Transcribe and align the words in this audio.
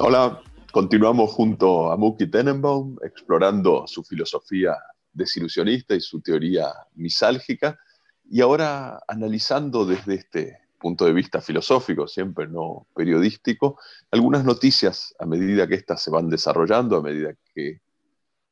Hola, 0.00 0.40
continuamos 0.72 1.30
junto 1.32 1.92
a 1.92 1.98
Mookie 1.98 2.26
Tenenbaum 2.28 2.96
explorando 3.02 3.86
su 3.86 4.02
filosofía 4.02 4.74
desilusionista 5.12 5.94
y 5.94 6.00
su 6.00 6.22
teoría 6.22 6.72
misálgica 6.94 7.78
y 8.24 8.40
ahora 8.40 9.00
analizando 9.06 9.84
desde 9.84 10.14
este 10.14 10.63
punto 10.84 11.06
de 11.06 11.14
vista 11.14 11.40
filosófico, 11.40 12.06
siempre 12.06 12.46
no 12.46 12.86
periodístico, 12.94 13.78
algunas 14.10 14.44
noticias 14.44 15.14
a 15.18 15.24
medida 15.24 15.66
que 15.66 15.76
éstas 15.76 16.02
se 16.02 16.10
van 16.10 16.28
desarrollando, 16.28 16.98
a 16.98 17.02
medida 17.02 17.32
que 17.54 17.80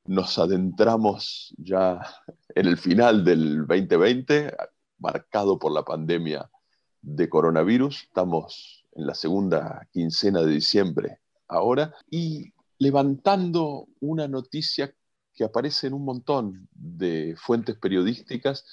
nos 0.06 0.38
adentramos 0.38 1.54
ya 1.58 2.00
en 2.54 2.66
el 2.68 2.78
final 2.78 3.22
del 3.22 3.66
2020, 3.66 4.56
marcado 4.98 5.58
por 5.58 5.72
la 5.72 5.82
pandemia 5.82 6.50
de 7.02 7.28
coronavirus. 7.28 8.04
Estamos 8.04 8.86
en 8.92 9.06
la 9.06 9.14
segunda 9.14 9.86
quincena 9.92 10.40
de 10.40 10.52
diciembre 10.52 11.18
ahora 11.48 11.94
y 12.10 12.54
levantando 12.78 13.88
una 14.00 14.26
noticia 14.26 14.94
que 15.34 15.44
aparece 15.44 15.88
en 15.88 15.92
un 15.92 16.06
montón 16.06 16.66
de 16.72 17.34
fuentes 17.36 17.76
periodísticas 17.76 18.64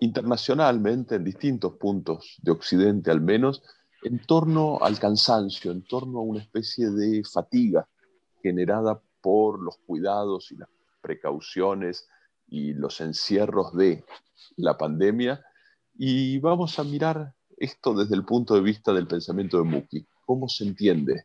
internacionalmente, 0.00 1.16
en 1.16 1.24
distintos 1.24 1.74
puntos 1.74 2.36
de 2.42 2.52
Occidente 2.52 3.10
al 3.10 3.20
menos, 3.20 3.62
en 4.02 4.18
torno 4.18 4.78
al 4.82 4.98
cansancio, 4.98 5.72
en 5.72 5.82
torno 5.82 6.18
a 6.18 6.22
una 6.22 6.40
especie 6.40 6.90
de 6.90 7.22
fatiga 7.24 7.88
generada 8.42 9.00
por 9.20 9.60
los 9.62 9.78
cuidados 9.78 10.52
y 10.52 10.56
las 10.56 10.68
precauciones 11.00 12.06
y 12.48 12.74
los 12.74 13.00
encierros 13.00 13.74
de 13.74 14.04
la 14.56 14.76
pandemia. 14.76 15.44
Y 15.96 16.38
vamos 16.38 16.78
a 16.78 16.84
mirar 16.84 17.34
esto 17.56 17.94
desde 17.94 18.14
el 18.14 18.24
punto 18.24 18.54
de 18.54 18.60
vista 18.60 18.92
del 18.92 19.06
pensamiento 19.06 19.56
de 19.56 19.64
Muki. 19.64 20.06
¿Cómo 20.26 20.48
se 20.48 20.64
entiende 20.64 21.24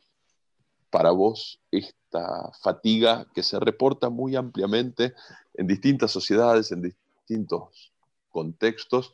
para 0.90 1.12
vos 1.12 1.60
esta 1.72 2.52
fatiga 2.62 3.26
que 3.34 3.44
se 3.44 3.60
reporta 3.60 4.10
muy 4.10 4.36
ampliamente 4.36 5.14
en 5.54 5.68
distintas 5.68 6.12
sociedades, 6.12 6.72
en 6.72 6.82
distintos 6.82 7.92
contextos, 8.30 9.14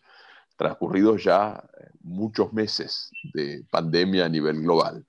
transcurridos 0.58 1.24
ya 1.24 1.64
muchos 2.02 2.54
meses 2.54 3.12
de 3.34 3.64
pandemia 3.70 4.26
a 4.26 4.30
nivel 4.30 4.62
global? 4.62 5.06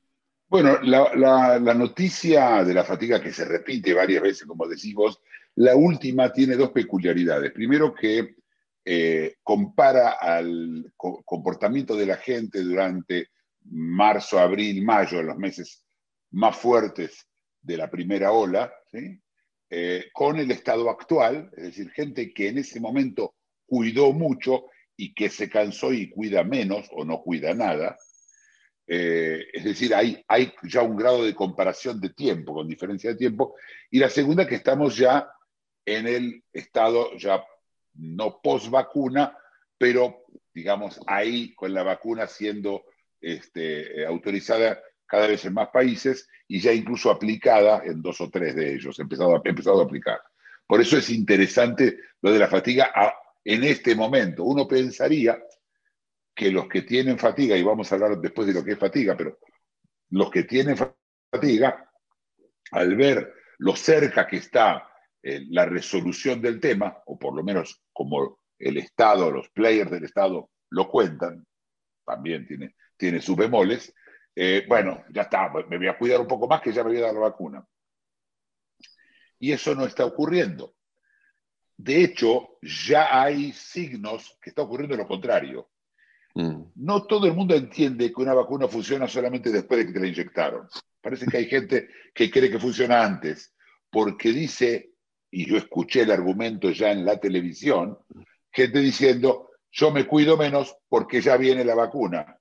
Bueno, 0.48 0.78
la, 0.82 1.10
la- 1.14 1.58
la 1.58 1.74
noticia 1.74 2.62
de 2.64 2.72
la 2.74 2.84
fatiga 2.84 3.20
que 3.20 3.32
se 3.32 3.44
repite 3.44 3.92
varias 3.94 4.22
veces, 4.22 4.46
como 4.46 4.66
decís 4.66 4.94
vos, 4.94 5.20
la 5.56 5.74
última 5.74 6.32
tiene 6.32 6.56
dos 6.56 6.70
peculiaridades. 6.70 7.52
Primero 7.52 7.94
que 7.94 8.36
eh, 8.84 9.36
compara 9.42 10.10
al 10.20 10.92
co- 10.96 11.22
comportamiento 11.24 11.96
de 11.96 12.06
la 12.06 12.16
gente 12.16 12.62
durante 12.62 13.28
marzo, 13.70 14.38
abril, 14.38 14.84
mayo, 14.84 15.22
los 15.22 15.36
meses 15.36 15.82
más 16.30 16.56
fuertes 16.56 17.26
de 17.60 17.76
la 17.76 17.90
primera 17.90 18.30
ola, 18.30 18.72
¿sí? 18.92 19.20
Eh, 19.68 20.04
con 20.12 20.36
el 20.38 20.50
estado 20.52 20.88
actual, 20.88 21.50
es 21.56 21.64
decir, 21.64 21.90
gente 21.90 22.32
que 22.32 22.48
en 22.50 22.58
ese 22.58 22.78
momento 22.78 23.34
cuidó 23.66 24.12
mucho 24.12 24.66
y 24.96 25.12
que 25.14 25.28
se 25.28 25.50
cansó 25.50 25.92
y 25.92 26.08
cuida 26.10 26.44
menos 26.44 26.88
o 26.92 27.04
no 27.04 27.22
cuida 27.22 27.54
nada. 27.54 27.96
Eh, 28.86 29.44
es 29.52 29.64
decir, 29.64 29.94
hay, 29.94 30.24
hay 30.28 30.52
ya 30.62 30.82
un 30.82 30.96
grado 30.96 31.24
de 31.24 31.34
comparación 31.34 32.00
de 32.00 32.10
tiempo, 32.10 32.54
con 32.54 32.68
diferencia 32.68 33.10
de 33.10 33.16
tiempo. 33.16 33.56
Y 33.90 33.98
la 33.98 34.08
segunda, 34.08 34.46
que 34.46 34.54
estamos 34.56 34.96
ya 34.96 35.28
en 35.84 36.06
el 36.06 36.44
estado 36.52 37.16
ya 37.16 37.44
no 37.94 38.40
post 38.40 38.70
vacuna, 38.70 39.36
pero 39.78 40.24
digamos 40.52 41.00
ahí 41.06 41.54
con 41.54 41.74
la 41.74 41.82
vacuna 41.82 42.26
siendo 42.26 42.84
este, 43.20 44.02
eh, 44.02 44.06
autorizada 44.06 44.80
cada 45.06 45.26
vez 45.26 45.44
en 45.44 45.54
más 45.54 45.68
países 45.68 46.28
y 46.48 46.60
ya 46.60 46.72
incluso 46.72 47.10
aplicada 47.10 47.82
en 47.84 48.02
dos 48.02 48.20
o 48.20 48.30
tres 48.30 48.54
de 48.54 48.74
ellos, 48.74 48.98
empezado 48.98 49.40
empezado 49.44 49.80
a 49.80 49.84
aplicar. 49.84 50.20
Por 50.66 50.80
eso 50.80 50.96
es 50.96 51.10
interesante 51.10 51.98
lo 52.22 52.32
de 52.32 52.38
la 52.38 52.48
fatiga 52.48 52.90
a- 52.94 53.14
en 53.46 53.62
este 53.62 53.94
momento. 53.94 54.42
Uno 54.42 54.66
pensaría 54.66 55.40
que 56.34 56.50
los 56.50 56.68
que 56.68 56.82
tienen 56.82 57.18
fatiga, 57.18 57.56
y 57.56 57.62
vamos 57.62 57.90
a 57.90 57.94
hablar 57.94 58.18
después 58.18 58.46
de 58.48 58.52
lo 58.52 58.64
que 58.64 58.72
es 58.72 58.78
fatiga, 58.78 59.16
pero 59.16 59.38
los 60.10 60.30
que 60.30 60.42
tienen 60.42 60.76
fatiga, 60.76 61.88
al 62.72 62.96
ver 62.96 63.32
lo 63.58 63.76
cerca 63.76 64.26
que 64.26 64.38
está 64.38 64.90
eh, 65.22 65.44
la 65.48 65.64
resolución 65.64 66.42
del 66.42 66.60
tema, 66.60 67.02
o 67.06 67.16
por 67.18 67.34
lo 67.34 67.44
menos 67.44 67.82
como 67.92 68.40
el 68.58 68.78
Estado, 68.78 69.30
los 69.30 69.48
players 69.50 69.90
del 69.90 70.04
Estado 70.04 70.50
lo 70.70 70.88
cuentan, 70.88 71.46
también 72.04 72.46
tiene, 72.46 72.74
tiene 72.96 73.20
sus 73.20 73.36
bemoles, 73.36 73.94
eh, 74.34 74.64
bueno, 74.68 75.04
ya 75.10 75.22
está, 75.22 75.50
me 75.68 75.78
voy 75.78 75.88
a 75.88 75.96
cuidar 75.96 76.20
un 76.20 76.26
poco 76.26 76.48
más 76.48 76.60
que 76.60 76.72
ya 76.72 76.82
me 76.82 76.90
voy 76.90 76.98
a 76.98 77.06
dar 77.06 77.14
la 77.14 77.20
vacuna. 77.20 77.64
Y 79.38 79.52
eso 79.52 79.74
no 79.74 79.84
está 79.84 80.04
ocurriendo. 80.04 80.75
De 81.76 82.02
hecho, 82.02 82.58
ya 82.62 83.22
hay 83.22 83.52
signos 83.52 84.38
que 84.40 84.50
está 84.50 84.62
ocurriendo 84.62 84.96
lo 84.96 85.06
contrario. 85.06 85.68
Mm. 86.34 86.62
No 86.76 87.04
todo 87.04 87.26
el 87.26 87.34
mundo 87.34 87.54
entiende 87.54 88.12
que 88.12 88.22
una 88.22 88.34
vacuna 88.34 88.68
funciona 88.68 89.06
solamente 89.08 89.50
después 89.50 89.78
de 89.78 89.86
que 89.86 89.92
te 89.92 90.00
la 90.00 90.06
inyectaron. 90.06 90.68
Parece 91.00 91.26
que 91.26 91.36
hay 91.36 91.46
gente 91.46 91.88
que 92.14 92.30
cree 92.30 92.50
que 92.50 92.58
funciona 92.58 93.04
antes, 93.04 93.54
porque 93.90 94.32
dice, 94.32 94.92
y 95.30 95.46
yo 95.46 95.56
escuché 95.56 96.02
el 96.02 96.10
argumento 96.10 96.70
ya 96.70 96.90
en 96.90 97.04
la 97.04 97.18
televisión, 97.18 97.98
gente 98.50 98.80
diciendo, 98.80 99.50
yo 99.70 99.90
me 99.90 100.06
cuido 100.06 100.36
menos 100.36 100.76
porque 100.88 101.20
ya 101.20 101.36
viene 101.36 101.64
la 101.64 101.74
vacuna. 101.74 102.38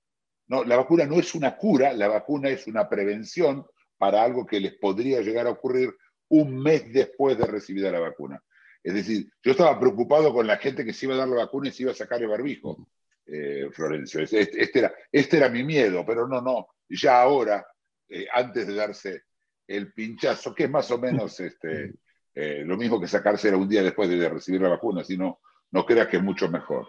No, 0.47 0.63
la 0.63 0.77
vacuna 0.77 1.05
no 1.05 1.19
es 1.19 1.35
una 1.35 1.57
cura, 1.57 1.93
la 1.93 2.07
vacuna 2.07 2.49
es 2.49 2.67
una 2.67 2.87
prevención 2.87 3.65
para 3.97 4.23
algo 4.23 4.45
que 4.45 4.59
les 4.59 4.73
podría 4.75 5.21
llegar 5.21 5.47
a 5.47 5.51
ocurrir 5.51 5.93
un 6.29 6.61
mes 6.61 6.91
después 6.93 7.37
de 7.37 7.45
recibir 7.45 7.83
la 7.83 7.99
vacuna. 7.99 8.41
Es 8.85 8.93
decir, 8.93 9.27
yo 9.41 9.51
estaba 9.53 9.79
preocupado 9.79 10.31
con 10.31 10.45
la 10.45 10.57
gente 10.57 10.85
que 10.85 10.93
se 10.93 11.07
iba 11.07 11.15
a 11.15 11.17
dar 11.17 11.27
la 11.27 11.37
vacuna 11.37 11.69
y 11.69 11.71
se 11.71 11.81
iba 11.81 11.91
a 11.91 11.95
sacar 11.95 12.21
el 12.21 12.27
barbijo 12.27 12.87
eh, 13.25 13.67
Florencio. 13.71 14.21
Este, 14.21 14.41
este 14.41 14.77
era, 14.77 14.93
este 15.11 15.37
era 15.37 15.49
mi 15.49 15.63
miedo, 15.63 16.05
pero 16.05 16.27
no, 16.27 16.39
no. 16.39 16.67
Ya 16.87 17.19
ahora, 17.19 17.65
eh, 18.07 18.27
antes 18.31 18.67
de 18.67 18.75
darse 18.75 19.23
el 19.65 19.91
pinchazo, 19.91 20.53
que 20.53 20.65
es 20.65 20.69
más 20.69 20.91
o 20.91 20.99
menos 20.99 21.39
este, 21.39 21.95
eh, 22.35 22.61
lo 22.63 22.77
mismo 22.77 23.01
que 23.01 23.07
sacársela 23.07 23.57
un 23.57 23.67
día 23.67 23.81
después 23.81 24.07
de 24.07 24.29
recibir 24.29 24.61
la 24.61 24.69
vacuna, 24.69 25.03
si 25.03 25.17
no, 25.17 25.39
no 25.71 25.83
creas 25.83 26.07
que 26.07 26.17
es 26.17 26.23
mucho 26.23 26.47
mejor. 26.47 26.87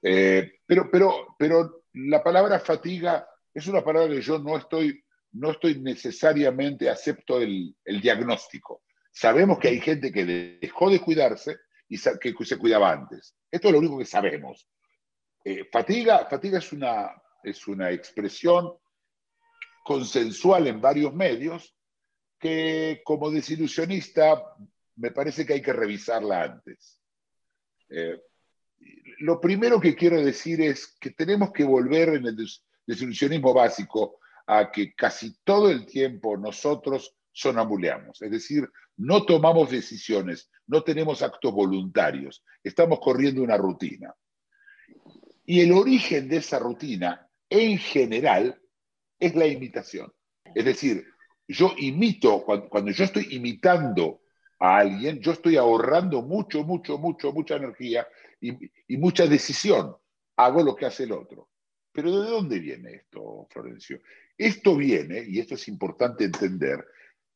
Pero, 0.00 0.88
pero, 0.92 1.34
pero 1.36 1.82
la 1.94 2.22
palabra 2.22 2.60
fatiga 2.60 3.28
es 3.52 3.66
una 3.66 3.82
palabra 3.82 4.14
que 4.14 4.20
yo 4.20 4.38
no 4.38 4.56
estoy, 4.56 5.02
no 5.32 5.50
estoy 5.50 5.80
necesariamente, 5.80 6.88
acepto 6.88 7.40
el, 7.40 7.74
el 7.84 8.00
diagnóstico. 8.00 8.82
Sabemos 9.20 9.58
que 9.58 9.66
hay 9.66 9.80
gente 9.80 10.12
que 10.12 10.24
dejó 10.60 10.88
de 10.90 11.00
cuidarse 11.00 11.56
y 11.88 11.98
que 11.98 12.44
se 12.44 12.56
cuidaba 12.56 12.92
antes. 12.92 13.34
Esto 13.50 13.66
es 13.66 13.72
lo 13.72 13.80
único 13.80 13.98
que 13.98 14.04
sabemos. 14.04 14.68
Eh, 15.44 15.64
fatiga, 15.72 16.28
fatiga 16.30 16.58
es 16.58 16.72
una, 16.72 17.10
es 17.42 17.66
una 17.66 17.90
expresión 17.90 18.74
consensual 19.82 20.68
en 20.68 20.80
varios 20.80 21.12
medios 21.12 21.74
que 22.38 23.02
como 23.04 23.28
desilusionista 23.28 24.40
me 24.94 25.10
parece 25.10 25.44
que 25.44 25.54
hay 25.54 25.62
que 25.62 25.72
revisarla 25.72 26.44
antes. 26.44 27.02
Eh, 27.88 28.22
lo 29.18 29.40
primero 29.40 29.80
que 29.80 29.96
quiero 29.96 30.22
decir 30.22 30.60
es 30.60 30.96
que 31.00 31.10
tenemos 31.10 31.50
que 31.52 31.64
volver 31.64 32.10
en 32.10 32.26
el 32.26 32.36
des- 32.36 32.64
desilusionismo 32.86 33.52
básico 33.52 34.20
a 34.46 34.70
que 34.70 34.94
casi 34.94 35.36
todo 35.42 35.72
el 35.72 35.86
tiempo 35.86 36.36
nosotros 36.36 37.17
sonambuleamos, 37.38 38.20
es 38.20 38.30
decir, 38.32 38.68
no 38.96 39.24
tomamos 39.24 39.70
decisiones, 39.70 40.50
no 40.66 40.82
tenemos 40.82 41.22
actos 41.22 41.52
voluntarios, 41.52 42.44
estamos 42.64 42.98
corriendo 42.98 43.42
una 43.42 43.56
rutina. 43.56 44.12
Y 45.46 45.60
el 45.60 45.72
origen 45.72 46.28
de 46.28 46.38
esa 46.38 46.58
rutina, 46.58 47.30
en 47.48 47.78
general, 47.78 48.60
es 49.20 49.36
la 49.36 49.46
imitación. 49.46 50.12
Es 50.52 50.64
decir, 50.64 51.06
yo 51.46 51.74
imito, 51.78 52.42
cuando, 52.44 52.68
cuando 52.68 52.90
yo 52.90 53.04
estoy 53.04 53.28
imitando 53.30 54.22
a 54.58 54.78
alguien, 54.78 55.20
yo 55.20 55.30
estoy 55.30 55.56
ahorrando 55.56 56.22
mucho, 56.22 56.64
mucho, 56.64 56.98
mucho, 56.98 57.32
mucha 57.32 57.54
energía 57.54 58.06
y, 58.40 58.52
y 58.88 58.96
mucha 58.96 59.26
decisión. 59.26 59.94
Hago 60.36 60.62
lo 60.64 60.74
que 60.74 60.86
hace 60.86 61.04
el 61.04 61.12
otro. 61.12 61.48
Pero 61.92 62.20
¿de 62.20 62.30
dónde 62.30 62.58
viene 62.58 62.94
esto, 62.94 63.46
Florencio? 63.50 64.00
Esto 64.36 64.76
viene, 64.76 65.24
y 65.26 65.38
esto 65.38 65.54
es 65.54 65.68
importante 65.68 66.24
entender, 66.24 66.84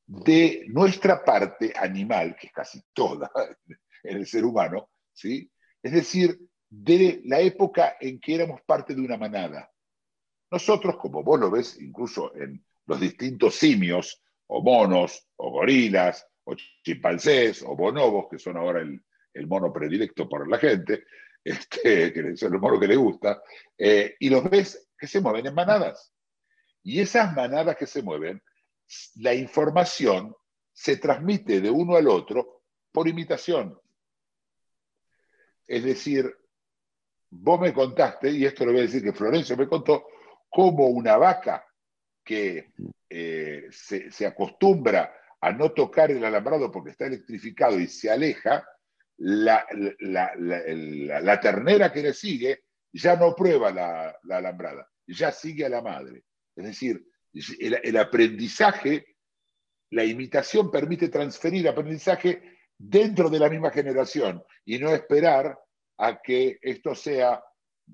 de 0.06 0.64
nuestra 0.68 1.24
parte 1.24 1.72
animal, 1.76 2.36
que 2.38 2.48
es 2.48 2.52
casi 2.52 2.82
toda 2.92 3.30
en 4.02 4.16
el 4.16 4.26
ser 4.26 4.44
humano, 4.44 4.90
¿sí? 5.12 5.50
Es 5.82 5.92
decir, 5.92 6.38
de 6.68 7.20
la 7.24 7.40
época 7.40 7.96
en 8.00 8.18
que 8.18 8.34
éramos 8.34 8.60
parte 8.62 8.94
de 8.94 9.00
una 9.00 9.16
manada. 9.16 9.70
Nosotros, 10.50 10.96
como 10.96 11.22
vos 11.22 11.40
lo 11.40 11.50
ves 11.50 11.80
incluso 11.80 12.34
en 12.34 12.64
los 12.86 13.00
distintos 13.00 13.54
simios, 13.54 14.22
o 14.46 14.62
monos, 14.62 15.28
o 15.36 15.50
gorilas, 15.50 16.26
o 16.44 16.54
chimpancés, 16.84 17.62
o 17.62 17.76
bonobos, 17.76 18.26
que 18.30 18.38
son 18.38 18.56
ahora 18.56 18.80
el, 18.80 19.02
el 19.34 19.46
mono 19.46 19.72
predilecto 19.72 20.28
por 20.28 20.48
la 20.48 20.58
gente, 20.58 21.04
este, 21.44 22.12
que 22.12 22.20
es 22.32 22.42
el 22.42 22.58
mono 22.58 22.78
que 22.78 22.88
le 22.88 22.96
gusta, 22.96 23.42
eh, 23.76 24.16
y 24.18 24.30
los 24.30 24.48
ves 24.48 24.90
que 24.96 25.06
se 25.06 25.20
mueven 25.20 25.46
en 25.46 25.54
manadas. 25.54 26.12
Y 26.82 27.00
esas 27.00 27.34
manadas 27.34 27.76
que 27.76 27.86
se 27.86 28.02
mueven, 28.02 28.42
la 29.16 29.34
información 29.34 30.34
se 30.72 30.96
transmite 30.96 31.60
de 31.60 31.70
uno 31.70 31.96
al 31.96 32.08
otro 32.08 32.62
por 32.90 33.08
imitación. 33.08 33.78
Es 35.66 35.84
decir, 35.84 36.34
vos 37.30 37.60
me 37.60 37.72
contaste, 37.72 38.30
y 38.30 38.44
esto 38.44 38.64
lo 38.64 38.72
voy 38.72 38.80
a 38.80 38.84
decir 38.84 39.02
que 39.02 39.12
Florencio 39.12 39.56
me 39.56 39.68
contó, 39.68 40.06
cómo 40.48 40.86
una 40.88 41.16
vaca 41.16 41.64
que 42.24 42.72
eh, 43.08 43.68
se, 43.70 44.26
acostumbra 44.26 45.14
a 45.40 45.52
no 45.52 45.72
tocar 45.72 46.10
el 46.10 46.24
alambrado 46.24 46.70
porque 46.70 46.90
está 46.90 47.06
electrificado 47.06 47.78
y 47.78 47.86
se 47.86 48.10
aleja, 48.10 48.66
la, 49.18 49.64
la 50.00 51.40
ternera 51.40 51.92
que 51.92 52.02
le 52.02 52.12
sigue 52.12 52.64
ya 52.92 53.16
no 53.16 53.34
prueba 53.34 53.70
la, 53.72 54.18
alambrada, 54.30 54.88
ya 55.06 55.32
sigue 55.32 55.64
a 55.64 55.70
la 55.70 55.80
madre. 55.80 56.24
Es 56.54 56.64
decir, 56.64 57.06
el, 57.34 57.96
aprendizaje, 57.96 59.16
la 59.90 60.04
imitación 60.04 60.70
permite 60.70 61.08
transferir 61.08 61.68
aprendizaje 61.68 62.58
dentro 62.78 63.30
de 63.30 63.38
la 63.38 63.48
misma 63.48 63.70
generación 63.70 64.42
y 64.64 64.78
no 64.78 64.90
esperar 64.90 65.58
a 65.98 66.20
que 66.20 66.58
esto 66.60 66.94
sea, 66.94 67.42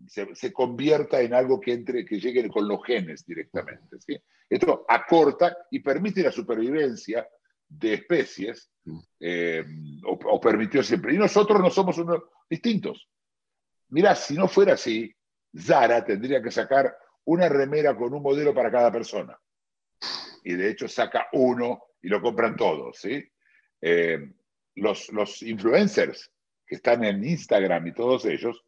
se, 0.06 0.52
convierta 0.52 1.20
en 1.20 1.34
algo 1.34 1.60
que 1.60 1.72
entre, 1.72 2.04
que 2.04 2.20
llegue 2.20 2.48
con 2.48 2.66
los 2.66 2.84
genes 2.84 3.24
directamente. 3.24 3.98
¿sí? 4.00 4.16
Esto 4.48 4.84
acorta 4.88 5.56
y 5.70 5.80
permite 5.80 6.22
la 6.22 6.32
supervivencia 6.32 7.28
de 7.68 7.94
especies, 7.94 8.70
eh, 9.20 9.62
o, 10.06 10.12
o, 10.12 10.40
permitió 10.40 10.82
siempre. 10.82 11.14
Y 11.14 11.18
nosotros 11.18 11.60
no 11.60 11.68
somos 11.68 11.98
unos 11.98 12.22
distintos. 12.48 13.08
Mirá, 13.90 14.14
si 14.14 14.34
no 14.34 14.48
fuera 14.48 14.72
así, 14.74 15.14
Zara 15.56 16.04
tendría 16.04 16.42
que 16.42 16.50
sacar 16.50 16.96
una 17.28 17.48
remera 17.48 17.94
con 17.94 18.14
un 18.14 18.22
modelo 18.22 18.54
para 18.54 18.70
cada 18.70 18.90
persona. 18.90 19.38
Y 20.44 20.54
de 20.54 20.70
hecho 20.70 20.88
saca 20.88 21.28
uno 21.32 21.82
y 22.00 22.08
lo 22.08 22.22
compran 22.22 22.56
todos, 22.56 22.98
¿sí? 22.98 23.22
Eh, 23.82 24.32
los, 24.76 25.12
los 25.12 25.42
influencers 25.42 26.32
que 26.66 26.76
están 26.76 27.04
en 27.04 27.22
Instagram 27.22 27.86
y 27.86 27.92
todos 27.92 28.24
ellos, 28.24 28.64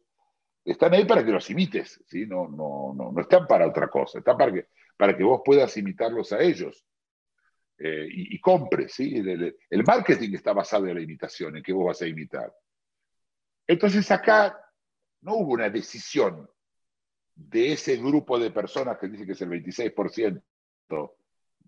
están 0.63 0.93
ahí 0.93 1.05
para 1.05 1.25
que 1.25 1.31
los 1.31 1.49
imites, 1.49 2.03
¿sí? 2.05 2.27
No, 2.27 2.47
no, 2.49 2.93
no, 2.95 3.11
no 3.11 3.21
están 3.21 3.47
para 3.47 3.67
otra 3.67 3.87
cosa, 3.87 4.19
están 4.19 4.37
para 4.37 4.53
que, 4.53 4.67
para 4.95 5.17
que 5.17 5.23
vos 5.23 5.41
puedas 5.43 5.75
imitarlos 5.77 6.31
a 6.31 6.39
ellos 6.39 6.85
eh, 7.79 8.07
y, 8.11 8.35
y, 8.35 8.39
compres, 8.39 8.93
¿sí? 8.93 9.15
El, 9.15 9.57
el, 9.71 9.83
marketing 9.83 10.35
está 10.35 10.53
basado 10.53 10.85
en 10.85 10.95
la 10.95 11.01
imitación, 11.01 11.57
en 11.57 11.63
que 11.63 11.73
vos 11.73 11.87
vas 11.87 12.01
a 12.03 12.07
imitar. 12.07 12.53
Entonces 13.65 14.11
acá 14.11 14.55
no 15.21 15.37
hubo 15.37 15.53
una 15.53 15.69
decisión 15.71 16.47
de 17.49 17.73
ese 17.73 17.97
grupo 17.97 18.39
de 18.39 18.51
personas 18.51 18.97
que 18.97 19.07
dice 19.07 19.25
que 19.25 19.31
es 19.33 19.41
el 19.41 19.49
26% 19.49 20.41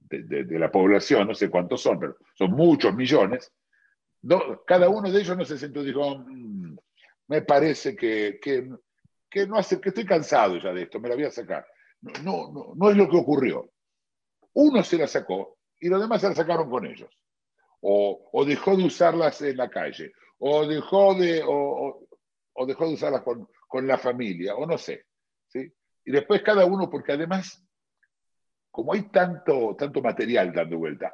de, 0.09 0.23
de, 0.23 0.43
de 0.43 0.59
la 0.59 0.71
población, 0.71 1.27
no 1.27 1.35
sé 1.35 1.49
cuántos 1.49 1.81
son, 1.81 1.99
pero 1.99 2.17
son 2.35 2.51
muchos 2.51 2.93
millones, 2.93 3.51
no, 4.23 4.63
cada 4.65 4.87
uno 4.89 5.11
de 5.11 5.19
ellos 5.19 5.37
no 5.37 5.43
se 5.43 5.57
sentó 5.57 5.83
dijo, 5.83 6.17
mmm, 6.17 6.75
me 7.27 7.41
parece 7.41 7.95
que, 7.95 8.39
que, 8.41 8.69
que, 9.29 9.47
no 9.47 9.57
hace, 9.57 9.81
que 9.81 9.89
estoy 9.89 10.05
cansado 10.05 10.57
ya 10.57 10.71
de 10.71 10.83
esto, 10.83 10.99
me 10.99 11.09
la 11.09 11.15
voy 11.15 11.25
a 11.25 11.31
sacar. 11.31 11.65
No, 12.01 12.11
no, 12.23 12.51
no, 12.51 12.73
no 12.75 12.89
es 12.89 12.97
lo 12.97 13.09
que 13.09 13.17
ocurrió. 13.17 13.69
Uno 14.53 14.83
se 14.83 14.97
la 14.97 15.07
sacó 15.07 15.57
y 15.79 15.89
los 15.89 16.01
demás 16.01 16.21
se 16.21 16.29
la 16.29 16.35
sacaron 16.35 16.69
con 16.69 16.85
ellos. 16.85 17.09
O, 17.81 18.29
o 18.31 18.45
dejó 18.45 18.77
de 18.77 18.85
usarlas 18.85 19.41
en 19.41 19.57
la 19.57 19.69
calle, 19.69 20.13
o 20.39 20.65
dejó 20.65 21.15
de, 21.15 21.43
o, 21.45 22.07
o 22.53 22.65
dejó 22.65 22.87
de 22.87 22.93
usarlas 22.93 23.23
con, 23.23 23.49
con, 23.67 23.85
la 23.85 23.97
familia, 23.97 24.55
o 24.55 24.65
no 24.65 24.77
sé. 24.77 25.05
Y 26.05 26.11
después 26.11 26.41
cada 26.41 26.65
uno, 26.65 26.89
porque 26.89 27.13
además, 27.13 27.63
como 28.71 28.93
hay 28.93 29.03
tanto, 29.03 29.75
tanto 29.77 30.01
material 30.01 30.51
dando 30.53 30.77
vuelta, 30.77 31.13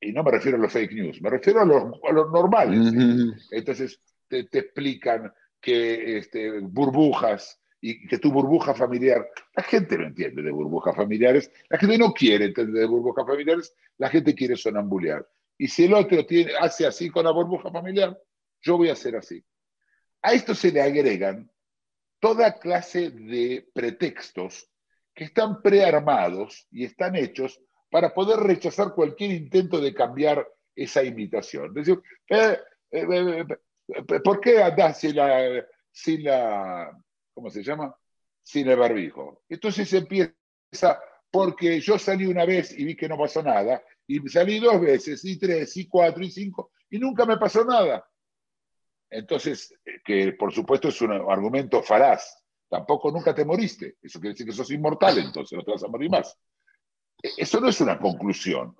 y 0.00 0.12
no 0.12 0.22
me 0.22 0.30
refiero 0.30 0.56
a 0.56 0.60
los 0.60 0.72
fake 0.72 0.92
news, 0.92 1.20
me 1.20 1.30
refiero 1.30 1.60
a 1.60 1.64
los, 1.64 1.94
a 2.08 2.12
los 2.12 2.30
normales. 2.30 2.92
Entonces 3.50 4.00
te, 4.28 4.44
te, 4.44 4.60
explican 4.60 5.32
que 5.60 6.18
este, 6.18 6.60
burbujas 6.60 7.60
y 7.80 8.06
que 8.06 8.18
tu 8.18 8.32
burbuja 8.32 8.74
familiar, 8.74 9.26
la 9.54 9.62
gente 9.62 9.96
no 9.98 10.06
entiende 10.06 10.42
de 10.42 10.50
burbujas 10.50 10.94
familiares, 10.94 11.50
la 11.68 11.78
gente 11.78 11.98
no 11.98 12.12
quiere 12.12 12.46
entender 12.46 12.82
de 12.82 12.86
burbujas 12.86 13.26
familiares, 13.26 13.74
la 13.98 14.08
gente 14.08 14.34
quiere 14.34 14.56
sonambulear. 14.56 15.26
Y 15.56 15.68
si 15.68 15.84
el 15.84 15.94
otro 15.94 16.24
tiene, 16.24 16.52
hace 16.60 16.86
así 16.86 17.10
con 17.10 17.24
la 17.24 17.32
burbuja 17.32 17.70
familiar, 17.70 18.16
yo 18.60 18.76
voy 18.76 18.88
a 18.90 18.92
hacer 18.92 19.16
así. 19.16 19.44
A 20.22 20.32
esto 20.32 20.54
se 20.54 20.72
le 20.72 20.80
agregan 20.80 21.50
toda 22.20 22.58
clase 22.58 23.10
de 23.10 23.68
pretextos 23.72 24.68
que 25.14 25.24
están 25.24 25.62
prearmados 25.62 26.66
y 26.70 26.84
están 26.84 27.16
hechos 27.16 27.60
para 27.90 28.12
poder 28.12 28.38
rechazar 28.40 28.94
cualquier 28.94 29.32
intento 29.32 29.80
de 29.80 29.94
cambiar 29.94 30.46
esa 30.74 31.02
imitación. 31.02 31.76
Es 31.76 31.86
decir, 31.86 32.02
eh, 32.28 32.58
eh, 32.90 33.44
eh, 33.88 34.20
¿por 34.22 34.40
qué 34.40 34.62
andás 34.62 35.00
sin 35.00 35.16
la, 35.16 35.66
sin 35.90 36.24
la, 36.24 36.96
¿cómo 37.34 37.50
se 37.50 37.62
llama? 37.62 37.94
Sin 38.42 38.68
el 38.68 38.76
barbijo. 38.76 39.42
Entonces 39.48 39.92
empieza, 39.92 41.00
porque 41.30 41.80
yo 41.80 41.98
salí 41.98 42.26
una 42.26 42.44
vez 42.44 42.78
y 42.78 42.84
vi 42.84 42.96
que 42.96 43.08
no 43.08 43.18
pasó 43.18 43.42
nada, 43.42 43.82
y 44.06 44.20
salí 44.28 44.58
dos 44.60 44.80
veces, 44.80 45.24
y 45.24 45.38
tres, 45.38 45.76
y 45.76 45.88
cuatro, 45.88 46.22
y 46.22 46.30
cinco, 46.30 46.70
y 46.90 46.98
nunca 46.98 47.26
me 47.26 47.36
pasó 47.36 47.64
nada. 47.64 48.06
Entonces, 49.10 49.74
que 50.04 50.32
por 50.32 50.52
supuesto 50.52 50.88
es 50.88 51.00
un 51.00 51.12
argumento 51.12 51.82
falaz. 51.82 52.42
Tampoco 52.68 53.10
nunca 53.10 53.34
te 53.34 53.44
moriste. 53.44 53.96
Eso 54.02 54.20
quiere 54.20 54.34
decir 54.34 54.46
que 54.46 54.52
sos 54.52 54.70
inmortal, 54.70 55.18
entonces 55.18 55.56
no 55.56 55.64
te 55.64 55.72
vas 55.72 55.84
a 55.84 55.88
morir 55.88 56.10
más. 56.10 56.36
Eso 57.36 57.60
no 57.60 57.68
es 57.68 57.80
una 57.80 57.98
conclusión, 57.98 58.76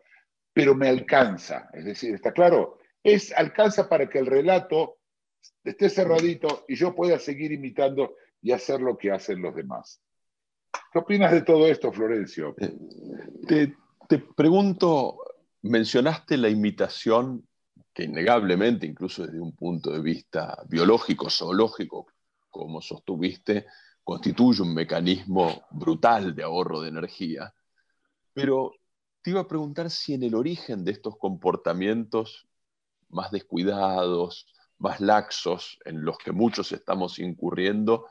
pero 0.53 0.75
me 0.75 0.89
alcanza. 0.89 1.69
Es 1.73 1.85
decir, 1.85 2.15
¿está 2.15 2.33
claro? 2.33 2.79
Es, 3.03 3.33
alcanza 3.33 3.89
para 3.89 4.09
que 4.09 4.19
el 4.19 4.27
relato 4.27 4.99
esté 5.65 5.89
cerradito 5.89 6.65
y 6.69 6.77
yo 6.77 6.95
pueda 6.95 7.19
seguir 7.19 7.53
imitando 7.53 8.17
y 8.43 8.53
hacer 8.53 8.81
lo 8.81 8.97
que 8.97 9.11
hacen 9.11 9.41
los 9.41 9.55
demás. 9.55 10.03
¿Qué 10.93 10.99
opinas 10.99 11.33
de 11.33 11.43
todo 11.43 11.67
esto, 11.67 11.91
Florencio? 11.91 12.55
Eh, 12.59 13.75
te 14.09 14.19
pregunto, 14.19 15.19
mencionaste 15.63 16.37
la 16.37 16.49
imitación 16.49 17.48
que 17.99 18.05
innegablemente, 18.05 18.87
incluso 18.87 19.27
desde 19.27 19.41
un 19.41 19.57
punto 19.57 19.91
de 19.91 20.01
vista 20.01 20.63
biológico, 20.69 21.29
zoológico, 21.29 22.07
como 22.49 22.81
sostuviste, 22.81 23.67
constituye 24.05 24.63
un 24.63 24.73
mecanismo 24.73 25.65
brutal 25.73 26.33
de 26.33 26.45
ahorro 26.45 26.81
de 26.81 26.91
energía. 26.91 27.53
Pero 28.33 28.71
te 29.21 29.31
iba 29.31 29.41
a 29.41 29.49
preguntar 29.49 29.91
si 29.91 30.15
en 30.15 30.23
el 30.23 30.37
origen 30.37 30.85
de 30.85 30.93
estos 30.93 31.17
comportamientos 31.19 32.47
más 33.09 33.33
descuidados, 33.33 34.47
más 34.79 35.01
laxos, 35.01 35.77
en 35.85 36.05
los 36.05 36.19
que 36.19 36.31
muchos 36.31 36.71
estamos 36.71 37.19
incurriendo, 37.19 38.07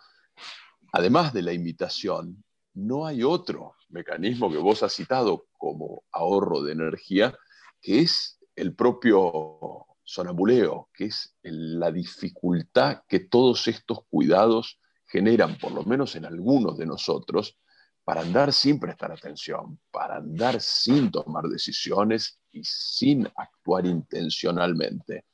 además 0.92 1.32
de 1.32 1.44
la 1.44 1.54
imitación, 1.54 2.44
no 2.74 3.06
hay 3.06 3.24
otro 3.24 3.76
mecanismo 3.88 4.52
que 4.52 4.58
vos 4.58 4.84
has 4.84 4.92
citado 4.92 5.48
como 5.58 6.04
ahorro 6.12 6.62
de 6.62 6.74
energía, 6.74 7.34
que 7.82 8.02
es 8.02 8.37
el 8.58 8.76
propio 8.76 9.86
sonambuleo, 10.04 10.90
que 10.94 11.06
es 11.06 11.36
la 11.44 11.92
dificultad 11.92 13.04
que 13.08 13.20
todos 13.20 13.68
estos 13.68 14.00
cuidados 14.10 14.80
generan, 15.06 15.58
por 15.58 15.72
lo 15.72 15.84
menos 15.84 16.16
en 16.16 16.26
algunos 16.26 16.78
de 16.78 16.88
nosotros, 16.88 17.58
para 18.04 18.22
andar 18.22 18.52
sin 18.52 18.80
prestar 18.80 19.12
atención, 19.12 19.80
para 19.92 20.18
andar 20.18 20.60
sin 20.60 21.12
tomar 21.12 21.44
decisiones 21.46 22.40
y 22.52 22.62
sin 22.64 23.28
actuar 23.36 23.86
intencionalmente. 23.86 25.26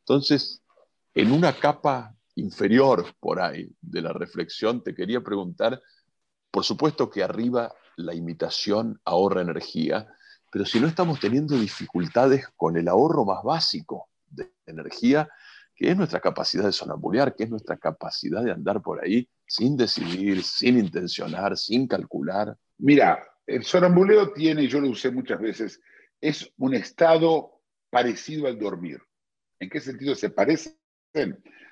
Entonces, 0.00 0.62
en 1.14 1.30
una 1.30 1.52
capa 1.52 2.16
inferior 2.34 3.14
por 3.20 3.40
ahí 3.40 3.70
de 3.80 4.00
la 4.00 4.12
reflexión, 4.12 4.82
te 4.82 4.94
quería 4.94 5.20
preguntar, 5.20 5.80
por 6.50 6.64
supuesto 6.64 7.10
que 7.10 7.22
arriba 7.22 7.72
la 7.96 8.14
imitación 8.14 9.00
ahorra 9.04 9.42
energía, 9.42 10.08
pero 10.52 10.66
si 10.66 10.78
no 10.78 10.86
estamos 10.86 11.18
teniendo 11.18 11.58
dificultades 11.58 12.46
con 12.54 12.76
el 12.76 12.86
ahorro 12.86 13.24
más 13.24 13.42
básico 13.42 14.10
de 14.26 14.52
energía, 14.66 15.26
que 15.74 15.90
es 15.90 15.96
nuestra 15.96 16.20
capacidad 16.20 16.64
de 16.64 16.72
sonambulear, 16.72 17.34
que 17.34 17.44
es 17.44 17.50
nuestra 17.50 17.78
capacidad 17.78 18.44
de 18.44 18.52
andar 18.52 18.82
por 18.82 19.02
ahí 19.02 19.26
sin 19.46 19.78
decidir, 19.78 20.42
sin 20.42 20.78
intencionar, 20.78 21.56
sin 21.56 21.88
calcular. 21.88 22.54
Mira, 22.76 23.26
el 23.46 23.64
sonambuleo 23.64 24.34
tiene, 24.34 24.68
yo 24.68 24.78
lo 24.78 24.90
usé 24.90 25.10
muchas 25.10 25.40
veces, 25.40 25.80
es 26.20 26.52
un 26.58 26.74
estado 26.74 27.62
parecido 27.88 28.46
al 28.46 28.58
dormir. 28.58 29.00
¿En 29.58 29.70
qué 29.70 29.80
sentido 29.80 30.14
se 30.14 30.28
parecen? 30.28 30.76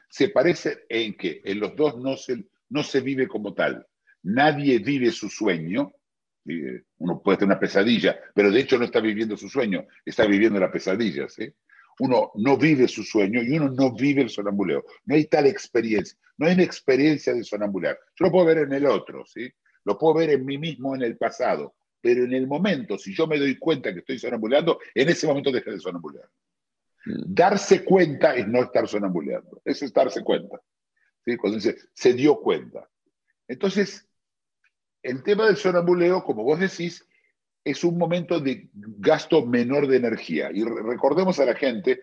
Se 0.09 0.31
parecen 0.31 0.79
en 0.89 1.19
que 1.19 1.43
en 1.45 1.61
los 1.61 1.77
dos 1.77 1.99
no 1.99 2.17
se, 2.17 2.47
no 2.71 2.83
se 2.83 3.03
vive 3.03 3.29
como 3.29 3.53
tal. 3.53 3.87
Nadie 4.23 4.79
vive 4.79 5.13
su 5.13 5.29
sueño, 5.29 5.93
¿sí? 6.45 6.63
Uno 6.99 7.21
puede 7.23 7.39
tener 7.39 7.53
una 7.53 7.61
pesadilla, 7.61 8.19
pero 8.35 8.51
de 8.51 8.61
hecho 8.61 8.79
no 8.79 8.85
está 8.85 9.01
viviendo 9.01 9.37
su 9.37 9.49
sueño, 9.49 9.87
está 10.05 10.27
viviendo 10.27 10.59
la 10.61 10.71
pesadilla. 10.71 11.29
¿sí? 11.29 11.53
Uno 12.01 12.33
no 12.37 12.57
vive 12.57 12.89
su 12.89 13.03
sueño 13.03 13.43
y 13.43 13.57
uno 13.57 13.71
no 13.71 13.95
vive 13.95 14.23
el 14.23 14.31
sonambuleo. 14.31 14.85
No 15.05 15.15
hay 15.15 15.27
tal 15.27 15.47
experiencia, 15.47 16.19
no 16.39 16.47
hay 16.47 16.55
una 16.55 16.63
experiencia 16.63 17.35
de 17.35 17.45
sonambular. 17.45 17.99
Yo 18.17 18.27
lo 18.27 18.33
puedo 18.33 18.47
ver 18.47 18.59
en 18.59 18.73
el 18.73 18.87
otro, 18.87 19.25
¿sí? 19.27 19.51
lo 19.85 19.99
puedo 19.99 20.15
ver 20.15 20.31
en 20.31 20.45
mí 20.45 20.59
mismo 20.59 20.95
en 20.95 21.03
el 21.03 21.17
pasado, 21.17 21.75
pero 22.01 22.25
en 22.25 22.33
el 22.33 22.47
momento, 22.47 22.99
si 22.99 23.15
yo 23.15 23.27
me 23.27 23.39
doy 23.39 23.59
cuenta 23.59 23.93
que 23.93 24.01
estoy 24.01 24.19
sonambuleando, 24.19 24.79
en 24.95 25.09
ese 25.09 25.27
momento 25.27 25.51
deja 25.51 25.71
de 25.71 25.81
sonambulear. 25.81 26.29
Mm. 27.07 27.35
Darse 27.35 27.85
cuenta 27.85 28.35
es 28.35 28.47
no 28.47 28.63
estar 28.63 28.87
sonambuleando, 28.89 29.61
es 29.65 29.93
darse 29.93 30.23
cuenta. 30.23 30.61
¿sí? 31.25 31.37
Cuando 31.37 31.57
dice, 31.57 31.77
se 31.93 32.13
dio 32.13 32.37
cuenta. 32.37 32.89
Entonces, 33.49 34.09
el 35.03 35.23
tema 35.23 35.47
del 35.47 35.57
sonambuleo, 35.57 36.25
como 36.25 36.45
vos 36.45 36.61
decís, 36.61 37.07
es 37.65 37.85
un 37.85 37.99
momento 37.99 38.41
de 38.41 38.69
gasto 38.73 39.45
menor 39.45 39.87
de 39.87 39.97
energía. 39.97 40.51
Y 40.53 40.65
recordemos 40.65 41.39
a 41.41 41.45
la 41.45 41.55
gente 41.55 42.03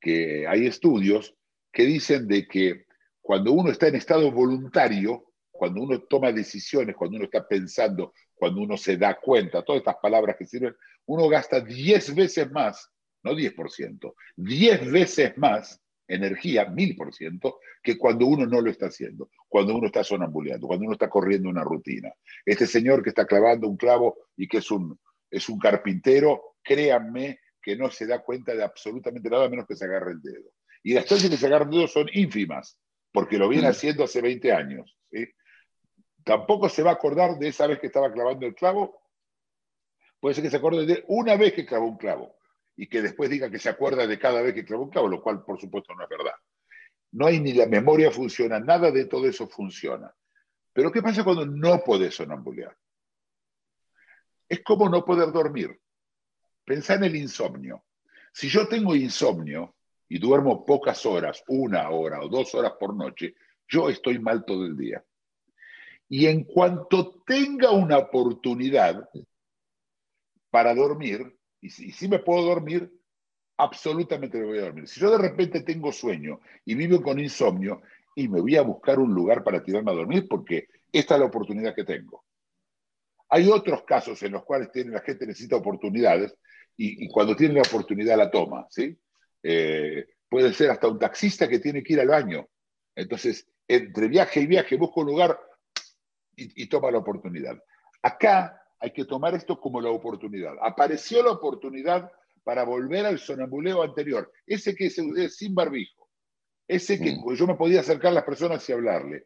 que 0.00 0.46
hay 0.46 0.66
estudios 0.66 1.34
que 1.72 1.84
dicen 1.84 2.28
de 2.28 2.46
que 2.46 2.86
cuando 3.20 3.52
uno 3.52 3.70
está 3.70 3.88
en 3.88 3.96
estado 3.96 4.30
voluntario, 4.30 5.32
cuando 5.50 5.82
uno 5.82 6.00
toma 6.02 6.32
decisiones, 6.32 6.96
cuando 6.96 7.16
uno 7.16 7.24
está 7.24 7.46
pensando, 7.46 8.14
cuando 8.34 8.60
uno 8.60 8.76
se 8.76 8.96
da 8.96 9.18
cuenta, 9.18 9.62
todas 9.62 9.80
estas 9.80 9.96
palabras 9.96 10.36
que 10.36 10.46
sirven, 10.46 10.74
uno 11.06 11.28
gasta 11.28 11.60
10 11.60 12.14
veces 12.14 12.50
más, 12.50 12.90
no 13.22 13.32
10%, 13.32 14.14
10 14.36 14.90
veces 14.90 15.36
más 15.36 15.80
energía, 16.08 16.66
1000%, 16.66 17.56
que 17.82 17.98
cuando 17.98 18.26
uno 18.26 18.46
no 18.46 18.60
lo 18.60 18.70
está 18.70 18.86
haciendo, 18.86 19.30
cuando 19.46 19.76
uno 19.76 19.86
está 19.86 20.02
sonambuleando, 20.02 20.66
cuando 20.66 20.86
uno 20.86 20.94
está 20.94 21.08
corriendo 21.08 21.48
una 21.48 21.62
rutina. 21.62 22.12
Este 22.44 22.66
señor 22.66 23.02
que 23.02 23.10
está 23.10 23.26
clavando 23.26 23.68
un 23.68 23.76
clavo 23.76 24.16
y 24.36 24.48
que 24.48 24.58
es 24.58 24.70
un, 24.70 24.98
es 25.30 25.48
un 25.48 25.58
carpintero, 25.58 26.56
créanme 26.62 27.40
que 27.60 27.76
no 27.76 27.90
se 27.90 28.06
da 28.06 28.22
cuenta 28.22 28.54
de 28.54 28.64
absolutamente 28.64 29.28
nada 29.28 29.48
menos 29.48 29.66
que 29.66 29.76
se 29.76 29.84
agarre 29.84 30.12
el 30.12 30.22
dedo. 30.22 30.50
Y 30.82 30.94
las 30.94 31.04
chances 31.04 31.28
de 31.28 31.36
que 31.36 31.40
se 31.40 31.46
agarre 31.46 31.66
el 31.66 31.70
dedo 31.70 31.86
son 31.86 32.08
ínfimas, 32.12 32.80
porque 33.12 33.36
lo 33.36 33.48
viene 33.48 33.68
mm. 33.68 33.70
haciendo 33.70 34.04
hace 34.04 34.22
20 34.22 34.52
años. 34.52 34.96
¿sí? 35.10 35.26
tampoco 36.24 36.68
se 36.68 36.82
va 36.82 36.90
a 36.90 36.94
acordar 36.94 37.38
de 37.38 37.48
esa 37.48 37.66
vez 37.66 37.78
que 37.78 37.86
estaba 37.86 38.12
clavando 38.12 38.46
el 38.46 38.54
clavo. 38.54 39.00
Puede 40.20 40.34
ser 40.34 40.44
que 40.44 40.50
se 40.50 40.56
acuerde 40.56 40.84
de 40.84 41.04
una 41.08 41.36
vez 41.36 41.54
que 41.54 41.64
clavó 41.64 41.86
un 41.86 41.96
clavo 41.96 42.37
y 42.78 42.86
que 42.86 43.02
después 43.02 43.28
diga 43.28 43.50
que 43.50 43.58
se 43.58 43.68
acuerda 43.68 44.06
de 44.06 44.20
cada 44.20 44.40
vez 44.40 44.54
que 44.54 44.64
clavó 44.64 44.84
un 44.84 44.90
clavo, 44.90 45.08
lo 45.08 45.20
cual 45.20 45.42
por 45.42 45.60
supuesto 45.60 45.92
no 45.96 46.04
es 46.04 46.08
verdad. 46.08 46.34
No 47.10 47.26
hay 47.26 47.40
ni 47.40 47.52
la 47.52 47.66
memoria 47.66 48.12
funciona, 48.12 48.60
nada 48.60 48.92
de 48.92 49.06
todo 49.06 49.26
eso 49.26 49.48
funciona. 49.48 50.14
Pero 50.72 50.92
¿qué 50.92 51.02
pasa 51.02 51.24
cuando 51.24 51.44
no 51.44 51.82
podés 51.84 52.14
sonambulear? 52.14 52.76
Es 54.48 54.62
como 54.62 54.88
no 54.88 55.04
poder 55.04 55.32
dormir. 55.32 55.76
Pensá 56.64 56.94
en 56.94 57.04
el 57.04 57.16
insomnio. 57.16 57.84
Si 58.32 58.48
yo 58.48 58.68
tengo 58.68 58.94
insomnio 58.94 59.74
y 60.08 60.20
duermo 60.20 60.64
pocas 60.64 61.04
horas, 61.04 61.42
una 61.48 61.90
hora 61.90 62.20
o 62.20 62.28
dos 62.28 62.54
horas 62.54 62.74
por 62.78 62.94
noche, 62.94 63.34
yo 63.66 63.88
estoy 63.88 64.20
mal 64.20 64.44
todo 64.44 64.64
el 64.64 64.76
día. 64.76 65.04
Y 66.08 66.26
en 66.26 66.44
cuanto 66.44 67.22
tenga 67.26 67.72
una 67.72 67.98
oportunidad 67.98 69.10
para 70.48 70.76
dormir, 70.76 71.37
y 71.60 71.70
si, 71.70 72.08
me 72.08 72.20
puedo 72.20 72.42
dormir, 72.42 72.90
absolutamente 73.56 74.38
me 74.38 74.46
voy 74.46 74.58
a 74.58 74.62
dormir. 74.62 74.88
Si 74.88 75.00
yo 75.00 75.10
de 75.10 75.18
repente 75.18 75.62
tengo 75.62 75.92
sueño 75.92 76.40
y 76.64 76.74
vivo 76.74 77.02
con 77.02 77.18
insomnio, 77.18 77.82
y 78.14 78.26
me 78.28 78.40
voy 78.40 78.56
a 78.56 78.62
buscar 78.62 78.98
un 78.98 79.14
lugar 79.14 79.44
para 79.44 79.62
tirarme 79.62 79.92
a 79.92 79.94
dormir 79.94 80.26
porque 80.28 80.66
esta 80.92 81.14
es 81.14 81.20
la 81.20 81.26
oportunidad 81.26 81.74
que 81.74 81.84
tengo. 81.84 82.24
Hay 83.28 83.48
otros 83.48 83.84
casos 83.84 84.20
en 84.24 84.32
los 84.32 84.44
cuales 84.44 84.72
tiene, 84.72 84.90
la 84.90 85.02
gente 85.02 85.26
necesita 85.26 85.56
oportunidades 85.56 86.34
y, 86.76 87.08
cuando 87.08 87.36
tiene 87.36 87.54
la 87.54 87.62
oportunidad 87.62 88.16
la 88.16 88.30
toma, 88.30 88.66
¿sí? 88.70 88.98
Eh, 89.42 90.06
puede 90.28 90.52
ser 90.52 90.70
hasta 90.70 90.88
un 90.88 90.98
taxista 90.98 91.48
que 91.48 91.58
tiene 91.58 91.82
que 91.82 91.92
ir 91.92 92.00
al 92.00 92.08
baño. 92.08 92.48
Entonces, 92.94 93.46
entre 93.68 94.08
viaje 94.08 94.40
y 94.40 94.46
viaje 94.46 94.76
busca 94.76 95.00
un 95.00 95.06
lugar 95.06 95.38
y, 96.34 96.66
toma 96.68 96.90
la 96.90 96.98
oportunidad. 96.98 97.56
Acá 98.02 98.60
hay 98.80 98.92
que 98.92 99.04
tomar 99.04 99.34
esto 99.34 99.60
como 99.60 99.80
la 99.80 99.90
oportunidad. 99.90 100.54
Apareció 100.62 101.22
la 101.22 101.32
oportunidad 101.32 102.10
para 102.44 102.64
volver 102.64 103.06
al 103.06 103.18
sonambuleo 103.18 103.82
anterior, 103.82 104.32
ese 104.46 104.74
que 104.74 104.86
es 104.86 105.36
sin 105.36 105.54
barbijo, 105.54 106.08
ese 106.66 106.98
que 106.98 107.12
mm. 107.12 107.34
yo 107.34 107.46
me 107.46 107.56
podía 107.56 107.80
acercar 107.80 108.12
a 108.12 108.14
las 108.14 108.24
personas 108.24 108.66
y 108.68 108.72
hablarle. 108.72 109.24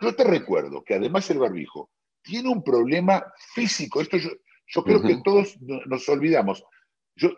Yo 0.00 0.14
te 0.14 0.24
recuerdo 0.24 0.84
que 0.84 0.94
además 0.94 1.30
el 1.30 1.38
barbijo 1.38 1.90
tiene 2.22 2.50
un 2.50 2.62
problema 2.62 3.24
físico. 3.54 4.00
Esto 4.00 4.18
yo, 4.18 4.84
creo 4.84 5.00
que 5.00 5.20
todos 5.24 5.56
nos 5.60 6.06
olvidamos. 6.08 6.62
Yo, 7.16 7.30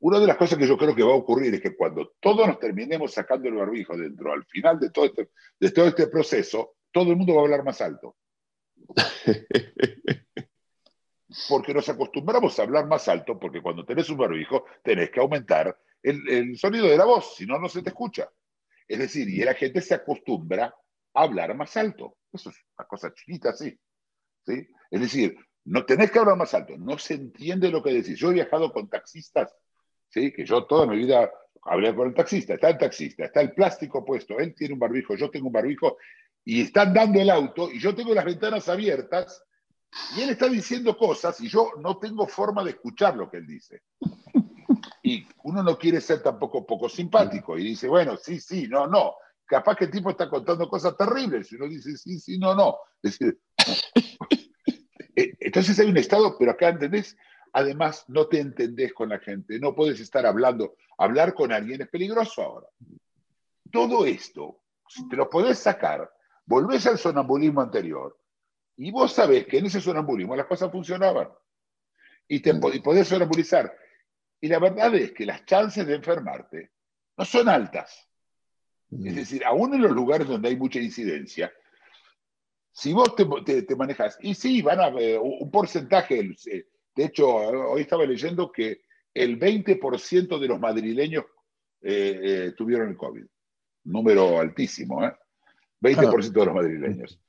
una 0.00 0.18
de 0.18 0.26
las 0.26 0.36
cosas 0.36 0.58
que 0.58 0.66
yo 0.66 0.76
creo 0.76 0.94
que 0.94 1.02
va 1.02 1.12
a 1.12 1.16
ocurrir 1.16 1.54
es 1.54 1.60
que 1.60 1.76
cuando 1.76 2.12
todos 2.20 2.46
nos 2.46 2.58
terminemos 2.58 3.12
sacando 3.12 3.48
el 3.48 3.54
barbijo 3.54 3.96
dentro, 3.96 4.32
al 4.32 4.44
final 4.46 4.80
de 4.80 4.90
todo 4.90 5.04
este, 5.06 5.30
de 5.60 5.70
todo 5.70 5.86
este 5.86 6.08
proceso, 6.08 6.74
todo 6.90 7.10
el 7.10 7.16
mundo 7.16 7.34
va 7.34 7.42
a 7.42 7.44
hablar 7.44 7.64
más 7.64 7.80
alto. 7.80 8.16
Porque 11.48 11.74
nos 11.74 11.88
acostumbramos 11.88 12.58
a 12.58 12.62
hablar 12.62 12.86
más 12.86 13.08
alto, 13.08 13.38
porque 13.38 13.60
cuando 13.60 13.84
tenés 13.84 14.08
un 14.10 14.18
barbijo 14.18 14.64
tenés 14.82 15.10
que 15.10 15.20
aumentar 15.20 15.76
el, 16.02 16.56
sonido 16.58 16.86
de 16.86 16.96
la 16.96 17.04
voz, 17.04 17.36
si 17.36 17.46
no, 17.46 17.58
no 17.58 17.68
se 17.68 17.82
te 17.82 17.90
escucha. 17.90 18.28
Es 18.86 18.98
decir, 18.98 19.28
y 19.28 19.38
la 19.38 19.54
gente 19.54 19.80
se 19.80 19.94
acostumbra 19.94 20.74
a 21.14 21.22
hablar 21.22 21.54
más 21.56 21.76
alto. 21.76 22.18
Eso 22.32 22.50
es 22.50 22.56
una 22.78 22.86
cosa 22.86 23.12
chiquita, 23.14 23.52
sí. 23.52 23.78
¿sí? 24.44 24.68
Es 24.90 25.00
decir, 25.00 25.36
no 25.64 25.84
tenés 25.86 26.10
que 26.10 26.18
hablar 26.18 26.36
más 26.36 26.52
alto, 26.52 26.76
no 26.76 26.98
se 26.98 27.14
entiende 27.14 27.70
lo 27.70 27.82
que 27.82 27.92
decís. 27.92 28.18
Yo 28.18 28.30
he 28.30 28.34
viajado 28.34 28.72
con 28.72 28.88
taxistas, 28.88 29.54
¿sí? 30.08 30.32
que 30.32 30.44
yo 30.44 30.66
toda 30.66 30.86
mi 30.86 30.98
vida 30.98 31.30
hablé 31.62 31.94
con 31.94 32.08
el 32.08 32.14
taxista, 32.14 32.54
está 32.54 32.68
el 32.68 32.78
taxista, 32.78 33.24
está 33.24 33.40
el 33.40 33.52
plástico 33.52 34.04
puesto, 34.04 34.38
él 34.38 34.54
tiene 34.54 34.74
un 34.74 34.80
barbijo, 34.80 35.16
yo 35.16 35.30
tengo 35.30 35.46
un 35.46 35.52
barbijo, 35.52 35.96
y 36.44 36.60
están 36.60 36.92
dando 36.92 37.20
el 37.20 37.30
auto 37.30 37.70
y 37.70 37.80
yo 37.80 37.94
tengo 37.94 38.14
las 38.14 38.24
ventanas 38.24 38.68
abiertas 38.68 39.42
y 40.16 40.22
él 40.22 40.30
está 40.30 40.48
diciendo 40.48 40.96
cosas 40.96 41.40
y 41.40 41.48
yo 41.48 41.72
no 41.80 41.98
tengo 41.98 42.26
forma 42.26 42.64
de 42.64 42.70
escuchar 42.70 43.16
lo 43.16 43.30
que 43.30 43.38
él 43.38 43.46
dice. 43.46 43.82
Y 45.02 45.26
uno 45.44 45.62
no 45.62 45.78
quiere 45.78 46.00
ser 46.00 46.22
tampoco 46.22 46.66
poco 46.66 46.88
simpático 46.88 47.58
y 47.58 47.64
dice, 47.64 47.88
bueno, 47.88 48.16
sí, 48.16 48.40
sí, 48.40 48.66
no, 48.68 48.86
no. 48.86 49.14
Capaz 49.44 49.76
que 49.76 49.84
el 49.84 49.90
tipo 49.90 50.10
está 50.10 50.28
contando 50.28 50.68
cosas 50.68 50.96
terribles 50.96 51.52
y 51.52 51.56
uno 51.56 51.68
dice, 51.68 51.96
sí, 51.96 52.18
sí, 52.18 52.38
no, 52.38 52.54
no. 52.54 52.78
Eh, 55.16 55.32
entonces 55.38 55.78
hay 55.78 55.88
un 55.88 55.96
estado, 55.96 56.36
pero 56.36 56.50
acá, 56.50 56.70
¿entendés? 56.70 57.16
Además, 57.52 58.04
no 58.08 58.26
te 58.26 58.40
entendés 58.40 58.92
con 58.92 59.10
la 59.10 59.20
gente, 59.20 59.60
no 59.60 59.72
puedes 59.72 60.00
estar 60.00 60.26
hablando. 60.26 60.74
Hablar 60.98 61.34
con 61.34 61.52
alguien 61.52 61.80
es 61.80 61.88
peligroso 61.88 62.42
ahora. 62.42 62.66
Todo 63.70 64.06
esto, 64.06 64.58
si 64.88 65.08
te 65.08 65.14
lo 65.14 65.30
podés 65.30 65.60
sacar, 65.60 66.12
volvés 66.46 66.88
al 66.88 66.98
sonambulismo 66.98 67.60
anterior 67.60 68.18
y 68.76 68.90
vos 68.90 69.12
sabés 69.12 69.46
que 69.46 69.58
en 69.58 69.66
ese 69.66 69.80
sonambulismo 69.80 70.34
las 70.34 70.46
cosas 70.46 70.70
funcionaban 70.70 71.28
y, 72.28 72.40
te, 72.40 72.52
y 72.72 72.80
podés 72.80 73.08
sonambulizar. 73.08 73.74
Y 74.40 74.48
la 74.48 74.58
verdad 74.58 74.94
es 74.94 75.12
que 75.12 75.26
las 75.26 75.44
chances 75.44 75.86
de 75.86 75.94
enfermarte 75.94 76.72
no 77.16 77.24
son 77.24 77.48
altas. 77.48 78.08
Es 78.90 79.16
decir, 79.16 79.44
aún 79.44 79.74
en 79.74 79.82
los 79.82 79.92
lugares 79.92 80.28
donde 80.28 80.48
hay 80.48 80.56
mucha 80.56 80.78
incidencia, 80.78 81.52
si 82.70 82.92
vos 82.92 83.14
te, 83.16 83.62
te, 83.62 83.76
manejas, 83.76 84.18
y 84.20 84.34
sí, 84.34 84.62
van 84.62 84.80
a 84.80 84.88
eh, 85.00 85.18
un 85.18 85.50
porcentaje, 85.50 86.20
eh, 86.20 86.66
de 86.94 87.04
hecho, 87.04 87.28
hoy 87.28 87.82
estaba 87.82 88.04
leyendo 88.04 88.52
que 88.52 88.82
el 89.12 89.38
20% 89.38 90.38
de 90.38 90.48
los 90.48 90.60
madrileños 90.60 91.24
eh, 91.80 92.52
tuvieron 92.56 92.88
el 92.88 92.96
COVID. 92.96 93.24
Número 93.84 94.40
altísimo, 94.40 95.04
¿eh? 95.04 95.12
20% 95.80 96.32
de 96.32 96.46
los 96.46 96.54
madrileños. 96.54 97.20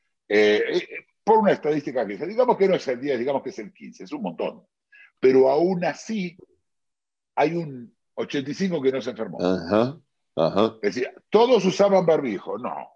Por 1.25 1.39
una 1.39 1.51
estadística 1.51 2.07
que 2.07 2.17
digamos 2.25 2.55
que 2.55 2.67
no 2.69 2.75
es 2.75 2.87
el 2.87 3.01
10, 3.01 3.19
digamos 3.19 3.43
que 3.43 3.49
es 3.49 3.59
el 3.59 3.73
15, 3.73 4.03
es 4.05 4.11
un 4.13 4.21
montón. 4.21 4.63
Pero 5.19 5.49
aún 5.49 5.83
así 5.83 6.37
hay 7.35 7.55
un 7.55 7.93
85 8.13 8.81
que 8.81 8.91
no 8.91 9.01
se 9.01 9.09
enfermó. 9.09 9.39
Es 10.81 10.95
decir, 10.95 11.11
todos 11.29 11.65
usaban 11.65 12.05
barbijo. 12.05 12.57
No, 12.57 12.87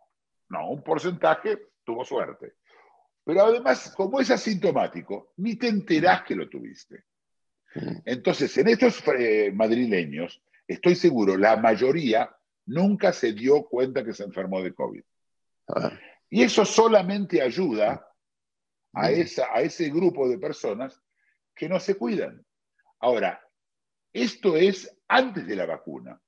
no, 0.50 0.70
un 0.70 0.84
porcentaje 0.84 1.72
tuvo 1.84 2.06
suerte. 2.06 2.54
Pero 3.24 3.46
además, 3.46 3.94
como 3.96 4.20
es 4.20 4.32
asintomático, 4.32 5.34
ni 5.38 5.56
te 5.56 5.68
enterás 5.68 6.24
que 6.24 6.36
lo 6.36 6.50
tuviste. 6.50 7.04
Entonces, 8.06 8.58
en 8.58 8.68
estos 8.70 9.04
eh, 9.18 9.52
madrileños, 9.54 10.42
estoy 10.68 10.96
seguro, 10.96 11.38
la 11.38 11.58
mayoría 11.58 12.30
nunca 12.66 13.14
se 13.14 13.34
dio 13.34 13.64
cuenta 13.66 14.04
que 14.04 14.14
se 14.14 14.24
enfermó 14.24 14.62
de 14.62 14.74
COVID. 14.74 15.04
Y 16.30 16.44
eso 16.44 16.66
solamente 16.66 17.42
ayuda 17.42 18.09
a, 18.94 19.12
esa, 19.12 19.48
a 19.54 19.62
ese 19.62 19.90
grupo 19.90 20.28
de 20.28 20.38
personas 20.38 21.02
que 21.56 21.70
no 21.70 21.80
se 21.80 21.96
cuidan. 21.96 22.46
Ahora, 23.00 23.42
esto 24.14 24.56
es 24.56 24.98
antes 25.08 25.46
de 25.46 25.56
la 25.56 25.66
vacuna. 25.66 26.22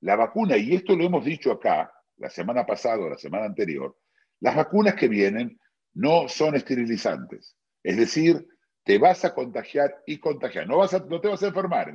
La 0.00 0.16
vacuna, 0.16 0.56
y 0.56 0.74
esto 0.74 0.96
lo 0.96 1.04
hemos 1.04 1.24
dicho 1.24 1.52
acá, 1.52 1.92
la 2.16 2.30
semana 2.30 2.64
pasada 2.64 2.98
o 2.98 3.08
la 3.08 3.18
semana 3.18 3.46
anterior, 3.46 3.96
las 4.40 4.56
vacunas 4.56 4.94
que 4.94 5.08
vienen 5.08 5.58
no 5.94 6.28
son 6.28 6.54
esterilizantes. 6.54 7.56
Es 7.82 7.96
decir, 7.96 8.46
te 8.84 8.98
vas 8.98 9.24
a 9.24 9.34
contagiar 9.34 10.02
y 10.06 10.18
contagiar. 10.18 10.66
No, 10.66 10.78
vas 10.78 10.94
a, 10.94 11.00
no 11.00 11.20
te 11.20 11.28
vas 11.28 11.42
a 11.42 11.48
enfermar. 11.48 11.92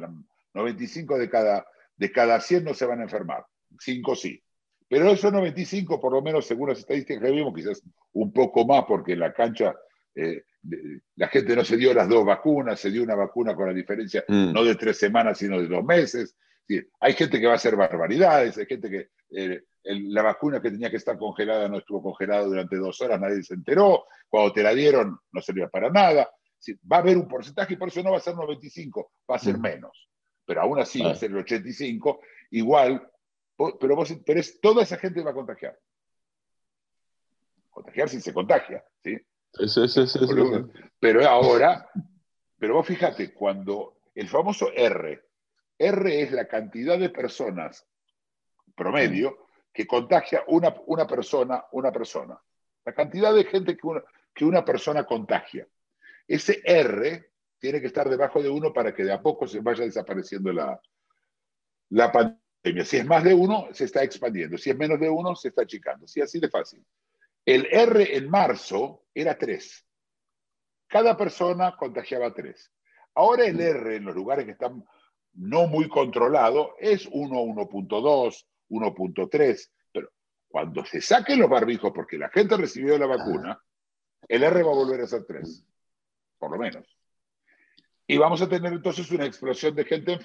95 0.54 1.18
de 1.18 1.30
cada, 1.30 1.66
de 1.96 2.12
cada 2.12 2.40
100 2.40 2.64
no 2.64 2.74
se 2.74 2.86
van 2.86 3.00
a 3.00 3.04
enfermar. 3.04 3.46
5 3.80 4.16
sí. 4.16 4.44
Pero 4.88 5.10
esos 5.10 5.32
95, 5.34 6.00
por 6.00 6.12
lo 6.14 6.22
menos 6.22 6.46
según 6.46 6.70
las 6.70 6.80
estadísticas 6.80 7.24
que 7.24 7.32
vimos, 7.32 7.54
quizás 7.56 7.82
un 8.14 8.32
poco 8.32 8.66
más 8.66 8.86
porque 8.86 9.14
en 9.14 9.20
la 9.20 9.34
cancha 9.34 9.76
eh, 10.16 10.44
la 11.16 11.28
gente 11.28 11.56
no 11.56 11.64
se 11.66 11.78
dio 11.78 11.94
las 11.94 12.08
dos 12.10 12.26
vacunas, 12.26 12.80
se 12.80 12.90
dio 12.92 13.04
una 13.04 13.16
vacuna 13.16 13.56
con 13.56 13.68
la 13.68 13.74
diferencia 13.74 14.24
Mm. 14.28 14.54
no 14.54 14.64
de 14.64 14.76
tres 14.76 14.98
semanas, 14.98 15.38
sino 15.38 15.60
de 15.60 15.68
dos 15.68 15.84
meses. 15.84 16.36
Sí, 16.68 16.82
hay 17.00 17.14
gente 17.14 17.40
que 17.40 17.46
va 17.48 17.54
a 17.54 17.58
hacer 17.58 17.76
barbaridades, 17.76 18.58
hay 18.58 18.66
gente 18.66 18.90
que 18.90 19.10
eh, 19.32 19.64
el- 19.84 20.14
la 20.14 20.22
vacuna 20.22 20.62
que 20.62 20.72
tenía 20.72 20.90
que 20.90 20.98
estar 20.98 21.18
congelada 21.18 21.68
no 21.68 21.78
estuvo 21.80 22.02
congelada 22.02 22.44
durante 22.46 22.76
dos 22.78 23.00
horas, 23.02 23.20
nadie 23.20 23.44
se 23.44 23.54
enteró. 23.56 24.06
Cuando 24.30 24.54
te 24.54 24.64
la 24.64 24.74
dieron 24.74 25.18
no 25.32 25.42
servía 25.42 25.68
para 25.68 25.90
nada. 25.90 26.30
Sí, 26.58 26.74
va 26.92 26.98
a 26.98 27.00
haber 27.02 27.18
un 27.18 27.28
porcentaje 27.28 27.74
y 27.74 27.78
por 27.78 27.90
eso 27.90 28.02
no 28.02 28.12
va 28.12 28.18
a 28.18 28.22
ser 28.22 28.36
95, 28.36 29.12
va 29.30 29.36
a 29.36 29.40
ser 29.40 29.58
Mm. 29.58 29.62
menos. 29.62 30.10
Pero 30.46 30.62
aún 30.62 30.80
así 30.80 31.02
va 31.04 31.12
a 31.12 31.16
ser 31.16 31.32
el 31.32 31.38
85, 31.38 32.22
igual, 32.52 33.08
pero, 33.80 33.96
vos, 33.96 34.14
pero 34.26 34.40
es, 34.40 34.60
toda 34.60 34.84
esa 34.84 34.98
gente 34.98 35.24
va 35.24 35.32
a 35.32 35.36
contagiar. 35.36 35.78
Contagiar 37.70 38.10
si 38.10 38.22
se 38.22 38.34
contagia, 38.34 38.84
¿sí? 39.04 39.18
Sí, 39.54 39.68
sí, 39.68 39.88
sí, 39.88 40.08
sí, 40.08 40.20
sí, 40.20 40.26
Boludo. 40.26 40.68
sí. 40.74 40.80
Pero 41.00 41.28
ahora, 41.28 41.90
pero 42.58 42.76
vos 42.76 42.88
fíjate, 42.88 43.34
cuando 43.34 43.98
el 44.14 44.28
famoso 44.28 44.72
R, 44.74 45.22
R 45.78 46.22
es 46.22 46.32
la 46.32 46.48
cantidad 46.48 46.98
de 46.98 47.10
personas 47.10 47.86
promedio 48.76 49.48
que 49.74 49.88
contagia 49.88 50.44
una, 50.48 50.74
una 50.88 51.08
persona, 51.08 51.66
una 51.72 51.92
persona. 51.92 52.40
La 52.86 52.94
cantidad 52.94 53.34
de 53.34 53.46
gente 53.46 53.76
que 53.76 53.88
una, 53.88 54.04
que 54.34 54.46
una 54.46 54.64
persona 54.64 55.06
contagia. 55.06 55.68
Ese 56.28 56.62
R 56.64 57.32
tiene 57.60 57.82
que 57.82 57.88
estar 57.88 58.10
debajo 58.10 58.42
de 58.42 58.50
uno 58.50 58.72
para 58.72 58.94
que 58.94 59.04
de 59.04 59.14
a 59.14 59.22
poco 59.22 59.48
se 59.48 59.60
vaya 59.60 59.84
desapareciendo 59.84 60.52
la, 60.52 60.80
la 61.90 62.12
pandemia. 62.12 62.45
Si 62.66 62.98
es 62.98 63.06
más 63.06 63.24
de 63.24 63.34
uno, 63.34 63.68
se 63.72 63.86
está 63.86 64.04
expandiendo. 64.04 64.58
Si 64.58 64.72
es 64.72 64.78
menos 64.78 65.00
de 65.00 65.08
uno, 65.08 65.36
se 65.36 65.50
está 65.50 65.62
achicando. 65.62 66.08
Sí, 66.08 66.20
así 66.22 66.40
de 66.40 66.50
fácil. 66.50 66.84
El 67.46 67.68
R 67.68 68.18
en 68.18 68.28
marzo 68.28 69.06
era 69.14 69.38
3. 69.38 69.86
Cada 70.88 71.16
persona 71.16 71.76
contagiaba 71.78 72.34
3. 72.34 72.72
Ahora 73.14 73.46
el 73.46 73.62
R 73.62 73.98
en 73.98 74.06
los 74.06 74.16
lugares 74.16 74.46
que 74.46 74.52
están 74.52 74.84
no 75.34 75.68
muy 75.68 75.88
controlados 75.88 76.70
es 76.80 77.08
1, 77.12 77.40
1.2, 77.40 78.46
1.3. 78.70 79.72
Pero 79.92 80.10
cuando 80.48 80.84
se 80.86 81.02
saquen 81.02 81.40
los 81.40 81.50
barbijos 81.50 81.92
porque 81.94 82.18
la 82.18 82.30
gente 82.30 82.58
recibió 82.58 82.98
la 82.98 83.06
vacuna, 83.06 83.62
el 84.28 84.42
R 84.42 84.64
va 84.64 84.72
a 84.72 84.76
volver 84.76 85.02
a 85.02 85.08
ser 85.08 85.24
3. 85.24 85.66
Por 86.40 86.52
lo 86.52 86.58
menos. 86.58 86.98
Y 88.08 88.18
vamos 88.18 88.42
a 88.42 88.50
tener 88.50 88.72
entonces 88.72 89.10
una 89.12 89.26
explosión 89.26 89.74
de 89.76 89.86
gente 89.86 90.20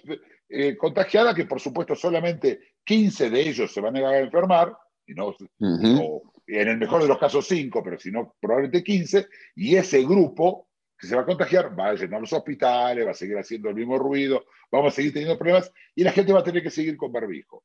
eh, 0.48 0.76
contagiada 0.76 1.34
que 1.34 1.46
por 1.46 1.60
supuesto 1.60 1.94
solamente 1.94 2.74
15 2.84 3.30
de 3.30 3.40
ellos 3.40 3.72
se 3.72 3.80
van 3.80 3.96
a 3.96 4.18
enfermar, 4.18 4.76
y 5.06 5.14
no, 5.14 5.34
o 5.58 6.32
en 6.46 6.68
el 6.68 6.78
mejor 6.78 7.02
de 7.02 7.08
los 7.08 7.18
casos 7.18 7.46
5, 7.46 7.82
pero 7.82 7.98
si 7.98 8.10
no, 8.10 8.34
probablemente 8.40 8.84
15, 8.84 9.28
y 9.56 9.76
ese 9.76 10.02
grupo 10.02 10.68
que 10.98 11.06
se 11.06 11.16
va 11.16 11.22
a 11.22 11.26
contagiar 11.26 11.78
va 11.78 11.88
a 11.88 11.94
llenar 11.94 12.20
los 12.20 12.32
hospitales, 12.32 13.06
va 13.06 13.12
a 13.12 13.14
seguir 13.14 13.38
haciendo 13.38 13.70
el 13.70 13.74
mismo 13.74 13.98
ruido, 13.98 14.44
vamos 14.70 14.92
a 14.92 14.96
seguir 14.96 15.12
teniendo 15.12 15.38
problemas 15.38 15.72
y 15.94 16.04
la 16.04 16.12
gente 16.12 16.32
va 16.32 16.40
a 16.40 16.44
tener 16.44 16.62
que 16.62 16.70
seguir 16.70 16.96
con 16.96 17.10
barbijo. 17.10 17.64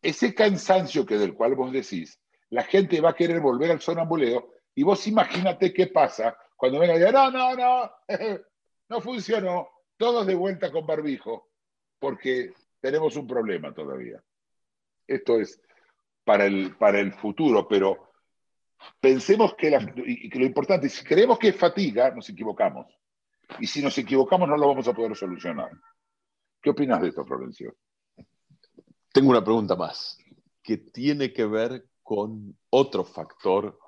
Ese 0.00 0.34
cansancio 0.34 1.04
que 1.04 1.18
del 1.18 1.34
cual 1.34 1.54
vos 1.54 1.72
decís, 1.72 2.20
la 2.50 2.62
gente 2.62 3.00
va 3.00 3.10
a 3.10 3.14
querer 3.14 3.40
volver 3.40 3.70
al 3.70 3.80
sonambuleo 3.80 4.52
y 4.74 4.84
vos 4.84 5.06
imagínate 5.06 5.72
qué 5.72 5.88
pasa 5.88 6.36
cuando 6.62 6.78
venga 6.78 6.94
y 6.94 6.98
diga, 6.98 7.10
no, 7.10 7.28
no, 7.28 7.56
no, 7.56 7.90
no 8.88 9.00
funcionó, 9.00 9.68
todos 9.96 10.24
de 10.24 10.36
vuelta 10.36 10.70
con 10.70 10.86
barbijo, 10.86 11.48
porque 11.98 12.52
tenemos 12.80 13.16
un 13.16 13.26
problema 13.26 13.74
todavía. 13.74 14.22
Esto 15.04 15.40
es 15.40 15.60
para 16.22 16.46
el, 16.46 16.76
para 16.76 17.00
el 17.00 17.14
futuro, 17.14 17.66
pero 17.66 18.12
pensemos 19.00 19.56
que, 19.56 19.70
que 20.30 20.38
lo 20.38 20.46
importante, 20.46 20.88
si 20.88 21.04
creemos 21.04 21.36
que 21.40 21.48
es 21.48 21.56
fatiga, 21.56 22.12
nos 22.12 22.28
equivocamos. 22.28 22.86
Y 23.58 23.66
si 23.66 23.82
nos 23.82 23.98
equivocamos, 23.98 24.48
no 24.48 24.56
lo 24.56 24.68
vamos 24.68 24.86
a 24.86 24.94
poder 24.94 25.16
solucionar. 25.16 25.72
¿Qué 26.60 26.70
opinas 26.70 27.02
de 27.02 27.08
esto, 27.08 27.24
Florencio? 27.24 27.74
Tengo 29.12 29.30
una 29.30 29.42
pregunta 29.42 29.74
más, 29.74 30.16
que 30.62 30.76
tiene 30.76 31.32
que 31.32 31.44
ver 31.44 31.88
con 32.04 32.56
otro 32.70 33.02
factor 33.02 33.80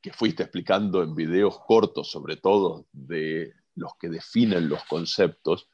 que 0.00 0.12
fuiste 0.12 0.44
explicando 0.44 1.02
en 1.02 1.14
videos 1.14 1.58
cortos, 1.66 2.10
sobre 2.10 2.36
todo 2.36 2.86
de 2.92 3.52
los 3.74 3.92
que 3.98 4.08
definen 4.08 4.68
los 4.68 4.84
conceptos. 4.84 5.68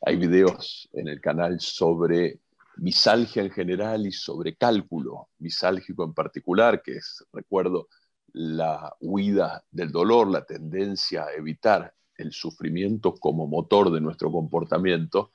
Hay 0.00 0.16
videos 0.16 0.88
en 0.92 1.08
el 1.08 1.20
canal 1.20 1.60
sobre 1.60 2.40
misalgia 2.76 3.42
en 3.42 3.50
general 3.50 4.06
y 4.06 4.12
sobre 4.12 4.56
cálculo 4.56 5.28
misálgico 5.38 6.04
en 6.04 6.14
particular, 6.14 6.82
que 6.82 6.96
es, 6.96 7.24
recuerdo, 7.32 7.88
la 8.32 8.94
huida 9.00 9.64
del 9.70 9.90
dolor, 9.90 10.28
la 10.28 10.44
tendencia 10.44 11.24
a 11.24 11.32
evitar 11.32 11.94
el 12.16 12.32
sufrimiento 12.32 13.14
como 13.14 13.46
motor 13.46 13.90
de 13.90 14.00
nuestro 14.00 14.30
comportamiento. 14.30 15.32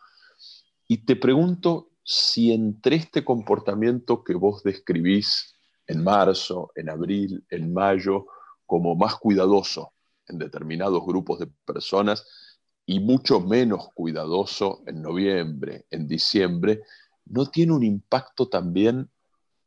Y 0.87 1.05
te 1.05 1.15
pregunto 1.15 1.89
si 2.03 2.51
entre 2.51 2.97
este 2.97 3.23
comportamiento 3.23 4.23
que 4.23 4.35
vos 4.35 4.63
describís 4.63 5.55
en 5.87 6.03
marzo, 6.03 6.71
en 6.75 6.89
abril, 6.89 7.45
en 7.49 7.73
mayo, 7.73 8.27
como 8.65 8.95
más 8.95 9.15
cuidadoso 9.15 9.93
en 10.27 10.37
determinados 10.37 11.05
grupos 11.05 11.39
de 11.39 11.47
personas 11.65 12.25
y 12.85 12.99
mucho 12.99 13.39
menos 13.39 13.89
cuidadoso 13.93 14.83
en 14.87 15.01
noviembre, 15.01 15.85
en 15.89 16.07
diciembre, 16.07 16.81
¿no 17.25 17.49
tiene 17.49 17.73
un 17.73 17.83
impacto 17.83 18.49
también 18.49 19.09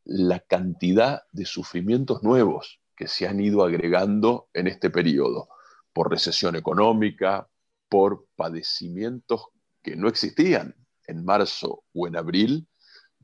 la 0.05 0.41
cantidad 0.41 1.23
de 1.33 1.45
sufrimientos 1.47 2.23
nuevos 2.23 2.81
que 2.95 3.09
se 3.09 3.27
han 3.27 3.41
ido 3.41 3.65
agregando 3.65 4.49
en 4.53 4.67
este 4.67 4.91
periodo? 4.91 5.49
Por 5.93 6.11
recesión 6.11 6.57
económica, 6.57 7.49
por 7.89 8.27
padecimientos 8.37 9.47
que 9.83 9.97
no 9.97 10.09
existían 10.09 10.75
en 11.07 11.25
marzo 11.25 11.85
o 11.95 12.07
en 12.07 12.17
abril, 12.17 12.69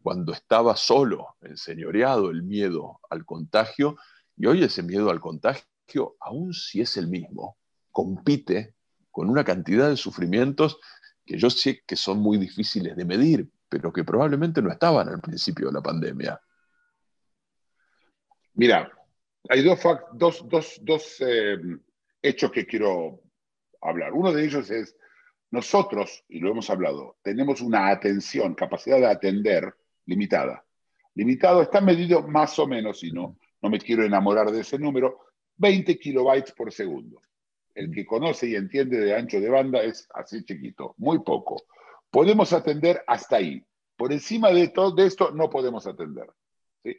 cuando 0.03 0.33
estaba 0.33 0.77
solo, 0.77 1.37
enseñoreado 1.41 2.31
el 2.31 2.43
miedo 2.43 3.01
al 3.09 3.25
contagio, 3.25 3.97
y 4.37 4.47
hoy 4.47 4.65
ese 4.65 4.83
miedo 4.83 5.11
al 5.11 5.21
contagio, 5.21 6.17
aun 6.21 6.53
si 6.53 6.81
es 6.81 6.97
el 6.97 7.09
mismo, 7.09 7.57
compite 7.91 8.75
con 9.11 9.29
una 9.29 9.45
cantidad 9.45 9.89
de 9.89 9.97
sufrimientos 9.97 10.79
que 11.25 11.39
yo 11.39 11.51
sé 11.51 11.83
que 11.87 11.97
son 11.97 12.19
muy 12.19 12.39
difíciles 12.39 12.97
de 12.97 13.05
medir, 13.05 13.49
pero 13.69 13.93
que 13.93 14.05
probablemente 14.05 14.61
no 14.61 14.73
estaban 14.73 15.09
al 15.09 15.21
principio 15.21 15.69
de 15.69 15.73
la 15.73 15.83
pandemia. 15.83 16.41
Mira, 18.55 18.91
hay 19.49 19.63
dos, 19.63 19.81
dos, 20.15 20.49
dos, 20.49 20.81
dos 20.83 21.17
eh, 21.21 21.59
hechos 22.21 22.51
que 22.51 22.67
quiero 22.67 23.21
hablar. 23.81 24.13
Uno 24.13 24.33
de 24.33 24.45
ellos 24.45 24.71
es, 24.71 24.97
nosotros, 25.51 26.25
y 26.29 26.41
lo 26.41 26.51
hemos 26.51 26.69
hablado, 26.71 27.19
tenemos 27.23 27.61
una 27.61 27.89
atención, 27.89 28.55
capacidad 28.55 28.99
de 28.99 29.07
atender 29.07 29.75
limitada. 30.07 30.65
Limitado 31.15 31.63
está 31.63 31.81
medido 31.81 32.27
más 32.27 32.59
o 32.59 32.67
menos, 32.67 33.03
y 33.05 33.13
no, 33.13 33.37
no 33.61 33.69
me 33.71 33.79
quiero 33.79 34.05
enamorar 34.05 34.51
de 34.51 34.61
ese 34.61 34.79
número, 34.79 35.21
20 35.57 35.99
kilobytes 35.99 36.53
por 36.53 36.73
segundo. 36.73 37.21
El 37.75 37.91
que 37.93 38.05
conoce 38.05 38.49
y 38.49 38.55
entiende 38.55 38.99
de 38.99 39.15
ancho 39.15 39.41
de 39.41 39.49
banda 39.49 39.83
es 39.83 40.09
así 40.15 40.45
chiquito, 40.45 40.95
muy 40.99 41.21
poco. 41.21 41.63
Podemos 42.11 42.53
atender 42.53 43.03
hasta 43.07 43.37
ahí. 43.37 43.65
Por 43.97 44.13
encima 44.13 44.51
de 44.51 44.69
todo 44.69 44.91
de 44.95 45.07
esto 45.07 45.31
no 45.31 45.49
podemos 45.49 45.87
atender. 45.87 46.27
¿sí? 46.83 46.97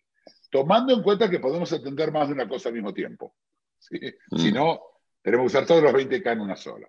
Tomando 0.49 0.93
en 0.93 1.03
cuenta 1.03 1.29
que 1.29 1.39
podemos 1.39 1.71
atender 1.73 2.11
más 2.11 2.27
de 2.27 2.33
una 2.33 2.47
cosa 2.47 2.69
al 2.69 2.75
mismo 2.75 2.93
tiempo. 2.93 3.35
¿sí? 3.79 3.99
Mm. 4.31 4.37
Si 4.37 4.51
no, 4.51 4.81
tenemos 5.21 5.43
que 5.51 5.57
usar 5.57 5.67
todos 5.67 5.83
los 5.83 5.93
20K 5.93 6.31
en 6.31 6.39
una 6.41 6.55
sola. 6.55 6.87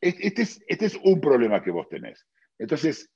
Es- 0.00 0.16
Este 0.20 0.42
es, 0.42 0.62
este 0.66 0.86
es 0.86 0.96
un 1.04 1.20
problema 1.20 1.62
que 1.62 1.70
vos 1.70 1.88
tenés. 1.88 2.26
Entonces, 2.58 3.10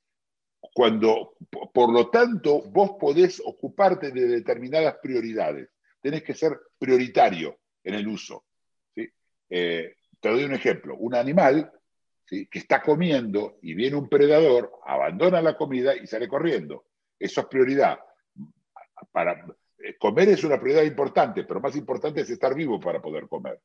cuando, 0.74 1.34
po- 1.50 1.70
por 1.72 1.92
lo 1.92 2.08
tanto, 2.10 2.62
vos 2.70 2.92
podés 3.00 3.40
ocuparte 3.44 4.10
de 4.10 4.26
determinadas 4.26 4.96
prioridades. 5.02 5.68
Tenés 6.00 6.22
que 6.22 6.34
ser 6.34 6.58
prioritario 6.78 7.58
en 7.84 7.94
el 7.94 8.06
uso. 8.08 8.44
¿sí? 8.94 9.08
Eh, 9.48 9.94
te 10.20 10.28
doy 10.28 10.44
un 10.44 10.54
ejemplo. 10.54 10.96
Un 10.96 11.14
animal 11.14 11.70
¿sí? 12.26 12.46
que 12.46 12.58
está 12.58 12.82
comiendo 12.82 13.58
y 13.62 13.74
viene 13.74 13.96
un 13.96 14.08
predador, 14.08 14.72
abandona 14.86 15.40
la 15.42 15.56
comida 15.56 15.94
y 15.96 16.06
sale 16.06 16.28
corriendo. 16.28 16.84
Eso 17.18 17.40
es 17.42 17.46
prioridad. 17.48 17.98
Para, 19.12 19.32
eh, 19.78 19.96
comer 19.98 20.28
es 20.28 20.44
una 20.44 20.60
prioridad 20.60 20.84
importante, 20.84 21.44
pero 21.44 21.60
más 21.60 21.74
importante 21.76 22.20
es 22.20 22.30
estar 22.30 22.54
vivo 22.54 22.78
para 22.78 23.00
poder 23.00 23.26
comer. 23.28 23.60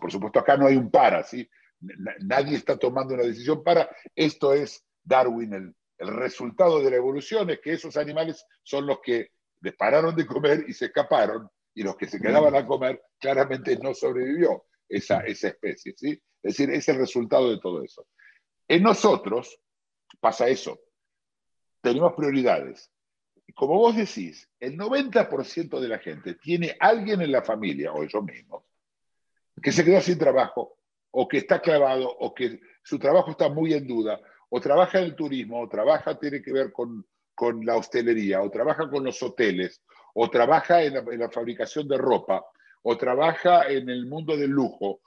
Por 0.00 0.12
supuesto, 0.12 0.38
acá 0.38 0.56
no 0.56 0.66
hay 0.66 0.76
un 0.76 0.90
para, 0.90 1.22
¿sí? 1.24 1.48
Na- 1.80 2.14
nadie 2.20 2.56
está 2.56 2.76
tomando 2.76 3.14
una 3.14 3.22
decisión 3.24 3.62
para. 3.62 3.88
Esto 4.14 4.52
es 4.52 4.84
Darwin, 5.02 5.52
el, 5.54 5.74
el 5.98 6.08
resultado 6.08 6.80
de 6.80 6.90
la 6.90 6.96
evolución 6.96 7.50
es 7.50 7.60
que 7.60 7.72
esos 7.72 7.96
animales 7.96 8.46
son 8.62 8.86
los 8.86 9.00
que 9.00 9.30
pararon 9.76 10.14
de 10.14 10.26
comer 10.26 10.64
y 10.68 10.72
se 10.72 10.86
escaparon, 10.86 11.48
y 11.74 11.82
los 11.82 11.96
que 11.96 12.06
se 12.06 12.20
quedaban 12.20 12.54
a 12.54 12.66
comer 12.66 13.02
claramente 13.18 13.76
no 13.78 13.94
sobrevivió. 13.94 14.64
esa, 14.88 15.20
esa 15.20 15.48
especie. 15.48 15.94
¿sí? 15.96 16.10
Es 16.42 16.56
decir, 16.56 16.70
es 16.70 16.88
el 16.88 16.96
resultado 16.96 17.50
de 17.50 17.58
todo 17.58 17.82
eso. 17.82 18.06
En 18.66 18.82
nosotros 18.82 19.60
pasa 20.20 20.48
eso. 20.48 20.80
Tenemos 21.80 22.14
prioridades. 22.14 22.90
Como 23.54 23.74
vos 23.74 23.96
decís, 23.96 24.48
el 24.60 24.76
90% 24.76 25.80
de 25.80 25.88
la 25.88 25.98
gente 25.98 26.34
tiene 26.34 26.76
alguien 26.78 27.20
en 27.22 27.32
la 27.32 27.42
familia, 27.42 27.92
o 27.92 28.02
ellos 28.02 28.22
mismos, 28.22 28.64
que 29.62 29.72
se 29.72 29.84
quedó 29.84 30.00
sin 30.00 30.18
trabajo, 30.18 30.78
o 31.10 31.26
que 31.26 31.38
está 31.38 31.60
clavado, 31.60 32.08
o 32.08 32.34
que 32.34 32.60
su 32.88 32.98
trabajo 32.98 33.32
está 33.32 33.50
muy 33.50 33.74
en 33.74 33.86
duda, 33.86 34.18
o 34.48 34.62
trabaja 34.62 34.98
en 34.98 35.04
el 35.04 35.14
turismo, 35.14 35.60
o 35.60 35.68
trabaja, 35.68 36.18
tiene 36.18 36.40
que 36.40 36.50
ver 36.50 36.72
con, 36.72 37.04
con 37.34 37.62
la 37.66 37.76
hostelería, 37.76 38.40
o 38.40 38.50
trabaja 38.50 38.88
con 38.88 39.04
los 39.04 39.22
hoteles, 39.22 39.82
o 40.14 40.30
trabaja 40.30 40.82
en 40.82 40.94
la, 40.94 41.28
fabricación 41.28 41.86
de 41.86 41.98
ropa, 41.98 42.42
o 42.80 42.96
trabaja 42.96 43.68
en 43.68 43.90
el 43.90 44.06
mundo 44.06 44.38
del 44.38 44.52
lujo. 44.52 45.02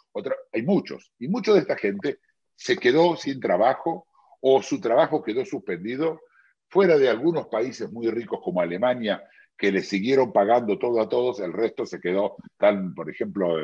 hay 0.53 0.61
muchos, 0.61 1.11
y 1.17 1.27
mucha 1.27 1.53
de 1.53 1.59
esta 1.61 1.75
gente 1.75 2.19
se 2.55 2.77
quedó 2.77 3.15
sin 3.15 3.39
trabajo 3.39 4.05
o 4.41 4.61
su 4.61 4.79
trabajo 4.79 5.23
quedó 5.23 5.43
suspendido, 5.43 6.21
fuera 6.69 6.99
de 6.99 7.09
algunos 7.09 7.47
países 7.47 7.91
muy 7.91 8.11
ricos 8.11 8.41
como 8.43 8.61
Alemania, 8.61 9.23
que 9.57 9.71
le 9.71 9.81
siguieron 9.81 10.31
pagando 10.31 10.77
todo 10.77 11.01
a 11.01 11.09
todos, 11.09 11.39
el 11.39 11.51
resto 11.51 11.87
se 11.87 11.99
quedó 11.99 12.35
tan, 12.57 12.93
por 12.93 13.09
ejemplo, 13.09 13.57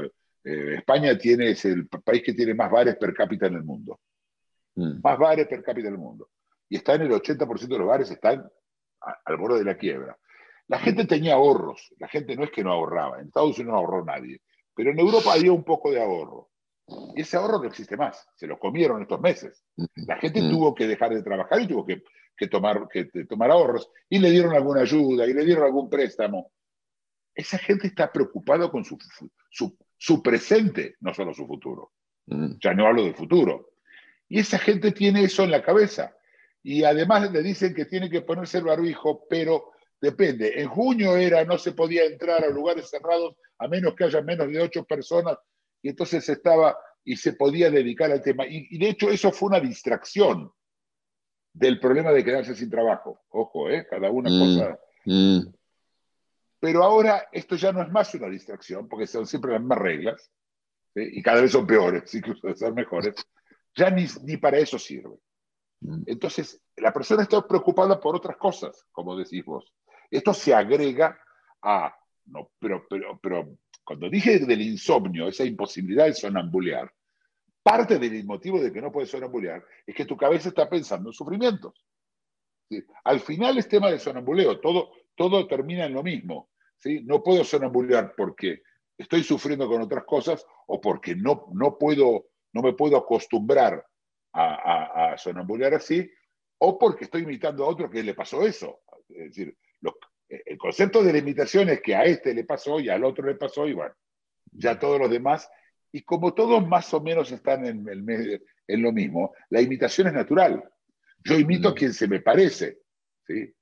eh, 0.48 0.76
España 0.76 1.18
tiene, 1.18 1.52
es 1.52 1.66
el 1.66 1.90
país 1.90 2.24
que 2.24 2.34
tiene 2.34 2.54
más 2.54 2.72
bares 2.72 2.96
per 2.96 3.14
cápita 3.14 3.48
en 3.48 3.56
el 3.56 3.64
mundo. 3.64 4.00
Mm. 4.76 5.02
Más 5.04 5.20
bares 5.20 5.46
per 5.46 5.62
cápita 5.62 5.90
en 5.90 5.96
el 5.96 6.00
mundo. 6.00 6.30
Y 6.70 6.78
está 6.78 6.96
en 6.96 7.02
el 7.02 7.12
80% 7.12 7.68
de 7.68 7.78
los 7.78 7.88
bares, 7.88 8.10
están 8.10 8.50
al 9.26 9.38
borde 9.38 9.60
de 9.60 9.66
la 9.66 9.78
quiebra. 9.78 10.18
La 10.68 10.80
gente 10.80 11.06
tenía 11.06 11.34
ahorros, 11.34 11.94
la 12.00 12.08
gente 12.08 12.36
no 12.38 12.46
es 12.46 12.52
que 12.52 12.64
no 12.64 12.72
ahorraba, 12.72 13.20
en 13.20 13.28
Estados 13.28 13.58
Unidos 13.58 13.74
no 13.74 13.80
ahorró 13.80 14.06
nadie, 14.06 14.42
pero 14.74 14.92
en 14.92 15.00
Europa 15.00 15.34
había 15.34 15.52
un 15.52 15.64
poco 15.64 15.92
de 15.92 16.02
ahorro. 16.02 16.50
Y 17.14 17.22
ese 17.22 17.36
ahorro 17.36 17.60
no 17.60 17.68
existe 17.68 17.98
más, 17.98 18.26
se 18.36 18.48
lo 18.48 18.58
comieron 18.58 19.02
estos 19.02 19.20
meses. 19.20 19.64
La 19.96 20.18
gente 20.18 20.42
mm. 20.42 20.50
tuvo 20.50 20.74
que 20.74 20.88
dejar 20.88 21.14
de 21.14 21.24
trabajar 21.24 21.62
y 21.62 21.68
tuvo 21.68 21.86
que, 21.86 22.02
tomar, 22.48 22.88
que 22.90 23.06
tomar 23.26 23.52
ahorros 23.52 23.90
y 24.10 24.20
le 24.20 24.32
dieron 24.32 24.56
alguna 24.56 24.82
ayuda 24.82 25.26
y 25.26 25.34
le 25.34 25.44
dieron 25.44 25.66
algún 25.66 25.90
préstamo. 25.90 26.52
Esa 27.38 27.60
gente 27.60 27.88
está 27.88 28.12
preocupada 28.12 28.70
con 28.72 28.84
su, 28.84 28.98
su, 29.98 30.24
presente, 30.24 30.96
no 31.02 31.14
solo 31.14 31.34
su 31.36 31.46
futuro. 31.46 31.92
Mm. 32.26 32.54
Ya 32.60 32.74
no 32.74 32.88
hablo 32.88 33.04
del 33.04 33.14
futuro. 33.14 33.74
Y 34.28 34.40
esa 34.40 34.58
gente 34.58 34.92
tiene 34.92 35.24
eso 35.24 35.44
en 35.44 35.52
la 35.52 35.62
cabeza. 35.62 36.16
Y 36.64 36.84
además 36.84 37.32
le 37.32 37.44
dicen 37.44 37.76
que 37.76 37.86
tiene 37.86 38.10
que 38.10 38.22
ponerse 38.22 38.58
el 38.58 38.64
barbijo, 38.64 39.26
pero 39.30 39.72
depende. 40.02 40.60
En 40.60 40.68
junio 40.68 41.16
era, 41.16 41.46
no 41.46 41.60
se 41.60 41.74
podía 41.74 42.06
entrar 42.06 42.44
a 42.44 42.50
lugares 42.50 42.90
cerrados 42.90 43.36
a 43.60 43.68
menos 43.68 43.94
que 43.94 44.06
haya 44.06 44.22
menos 44.22 44.52
de 44.52 44.60
ocho 44.60 44.84
personas, 44.84 45.38
y 45.82 45.90
entonces 45.90 46.28
estaba 46.28 46.76
y 47.04 47.16
se 47.16 47.34
podía 47.34 47.70
dedicar 47.70 48.12
al 48.12 48.22
tema. 48.22 48.46
Y, 48.48 48.78
de 48.80 48.90
hecho 48.90 49.10
eso 49.10 49.32
fue 49.32 49.50
una 49.50 49.60
distracción 49.60 50.52
del 51.54 51.80
problema 51.80 52.12
de 52.12 52.24
quedarse 52.24 52.56
sin 52.56 52.70
trabajo. 52.70 53.22
Ojo, 53.30 53.70
¿eh? 53.70 53.86
cada 53.90 54.12
una 54.12 54.30
mm, 54.30 54.40
cosa. 54.40 54.80
Mm. 55.06 55.57
Pero 56.60 56.84
ahora 56.84 57.28
esto 57.32 57.56
ya 57.56 57.72
no 57.72 57.82
es 57.82 57.90
más 57.90 58.14
una 58.16 58.30
distracción, 58.30 58.88
porque 58.88 59.08
son 59.08 59.28
siempre 59.28 59.52
las 59.52 59.62
mismas 59.62 59.78
reglas, 59.78 60.32
y 60.96 61.22
cada 61.22 61.42
vez 61.42 61.52
son 61.52 61.68
peores, 61.68 62.14
incluso 62.16 62.48
de 62.48 62.56
ser 62.56 62.74
mejores. 62.74 63.16
Ya 63.76 63.90
ni, 63.90 64.08
ni 64.24 64.38
para 64.38 64.58
eso 64.58 64.80
sirve. 64.80 65.18
Mm. 65.82 66.04
Entonces, 66.08 66.62
la 66.78 66.92
persona 66.92 67.24
está 67.24 67.46
preocupada 67.48 68.00
por 68.00 68.16
otras 68.16 68.38
cosas, 68.38 68.86
como 68.92 69.16
decís 69.16 69.46
vos. 69.46 69.72
Esto 70.10 70.34
se 70.34 70.54
agrega 70.54 71.20
a, 71.62 71.94
no, 72.26 72.52
pero, 72.60 72.86
pero, 72.90 73.20
pero 73.22 73.58
cuando 73.84 74.10
dije 74.10 74.40
del 74.40 74.62
insomnio, 74.62 75.28
esa 75.28 75.46
imposibilidad 75.46 76.06
de 76.06 76.14
sonambulear, 76.14 76.92
parte 77.62 78.00
del 78.00 78.26
motivo 78.26 78.60
de 78.62 78.72
que 78.72 78.82
no 78.82 78.92
puedes 78.92 79.10
sonambulear 79.10 79.64
es 79.86 79.94
que 79.94 80.06
tu 80.06 80.16
cabeza 80.16 80.50
está 80.50 80.70
pensando 80.70 81.10
en 81.10 81.14
sufrimientos. 81.14 81.86
Al 83.04 83.20
final 83.20 83.58
es 83.58 83.68
tema 83.68 83.90
de 83.90 84.00
sonambuleo, 84.00 84.60
todo, 84.60 84.92
todo 85.18 85.48
termina 85.48 85.86
en 85.86 85.94
lo 85.94 86.04
mismo. 86.04 86.50
¿sí? 86.78 87.02
No 87.04 87.22
puedo 87.22 87.44
sonambulear 87.44 88.14
porque 88.16 88.62
estoy 88.98 89.24
sufriendo 89.24 89.68
con 89.68 89.82
otras 89.82 90.06
cosas 90.06 90.46
o 90.68 90.80
porque 90.80 91.16
no, 91.16 91.48
no, 91.54 91.78
puedo, 91.78 92.28
no 92.54 92.62
me 92.62 92.74
puedo 92.74 92.96
acostumbrar 92.96 93.86
a, 94.34 95.12
a, 95.12 95.18
sonambulear 95.18 95.74
así, 95.74 96.10
o 96.60 96.78
porque 96.78 97.06
estoy 97.06 97.24
imitando 97.24 97.66
a 97.66 97.68
otro 97.68 97.90
que 97.90 98.04
le 98.04 98.14
pasó 98.14 98.46
eso. 98.46 98.82
Es 99.10 99.30
decir, 99.30 99.58
el 100.30 100.58
concepto 100.58 101.04
de 101.04 101.14
la 101.14 101.20
imitación 101.20 101.70
es 101.70 101.82
que 101.82 101.96
a 101.96 102.04
este 102.04 102.34
le 102.34 102.44
pasó 102.44 102.80
y 102.80 102.90
al 102.90 103.04
otro 103.04 103.26
le 103.26 103.36
pasó 103.36 103.68
y 103.68 103.74
bueno, 103.74 103.96
ya 104.52 104.78
todos 104.78 105.00
los 105.00 105.10
demás. 105.10 105.50
Y 105.92 106.04
como 106.04 106.34
todos 106.34 106.68
más 106.68 106.94
o 106.94 107.02
menos 107.02 107.32
están 107.32 107.66
en, 107.66 107.88
el, 107.88 108.44
en 108.68 108.82
lo 108.82 108.92
mismo, 108.92 109.34
la 109.50 109.62
imitación 109.62 110.08
es 110.08 110.14
natural. 110.14 110.64
Yo 111.24 111.40
imito 111.40 111.70
a 111.70 111.76
quien 111.76 111.94
se 111.94 112.08
me 112.08 112.20
parece. 112.20 112.80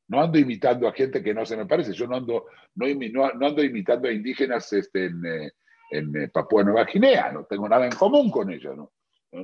No 0.07 0.21
ando 0.21 0.37
imitando 0.37 0.87
a 0.87 0.93
gente 0.93 1.23
que 1.23 1.33
no 1.33 1.45
se 1.45 1.57
me 1.57 1.65
parece. 1.65 1.93
Yo 1.93 2.07
no 2.07 2.17
ando, 2.17 2.45
no, 2.75 2.85
no, 2.85 3.47
ando 3.47 3.63
imitando 3.63 4.07
a 4.07 4.11
indígenas 4.11 4.71
este, 4.73 5.05
en, 5.05 5.25
eh, 5.25 5.51
en 5.91 6.15
eh, 6.15 6.29
Papúa 6.29 6.63
Nueva 6.63 6.85
Guinea. 6.85 7.31
No 7.31 7.45
tengo 7.45 7.67
nada 7.67 7.85
en 7.85 7.93
común 7.93 8.29
con 8.29 8.51
ellos. 8.51 8.75
¿no? 8.77 8.91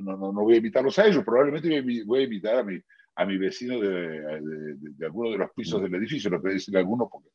No, 0.00 0.16
no, 0.16 0.32
voy 0.32 0.54
a 0.54 0.58
imitarlos 0.58 0.98
a 0.98 1.06
ellos, 1.06 1.24
probablemente 1.24 2.04
voy 2.04 2.20
a 2.20 2.24
imitar 2.24 2.56
a 2.56 2.62
mi, 2.62 2.78
a 3.16 3.26
mi 3.26 3.36
vecino 3.36 3.78
de, 3.78 4.40
de, 4.78 5.06
alguno 5.06 5.30
de 5.30 5.38
los 5.38 5.50
pisos 5.50 5.82
del 5.82 5.94
edificio, 5.94 6.30
lo 6.30 6.42
que 6.42 6.54
dicen 6.54 6.76
algunos, 6.76 7.08
porque 7.10 7.28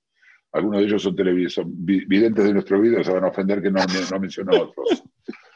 algunos 0.53 0.79
de 0.79 0.85
ellos 0.87 1.03
son, 1.03 1.15
son 1.49 1.71
videntes 1.85 2.43
de 2.43 2.53
nuestro 2.53 2.81
video, 2.81 3.03
se 3.03 3.11
van 3.11 3.25
a 3.25 3.27
ofender 3.27 3.61
que 3.61 3.69
no, 3.69 3.79
no 4.11 4.19
menciono 4.19 4.53
a 4.53 4.61
otros. 4.61 5.03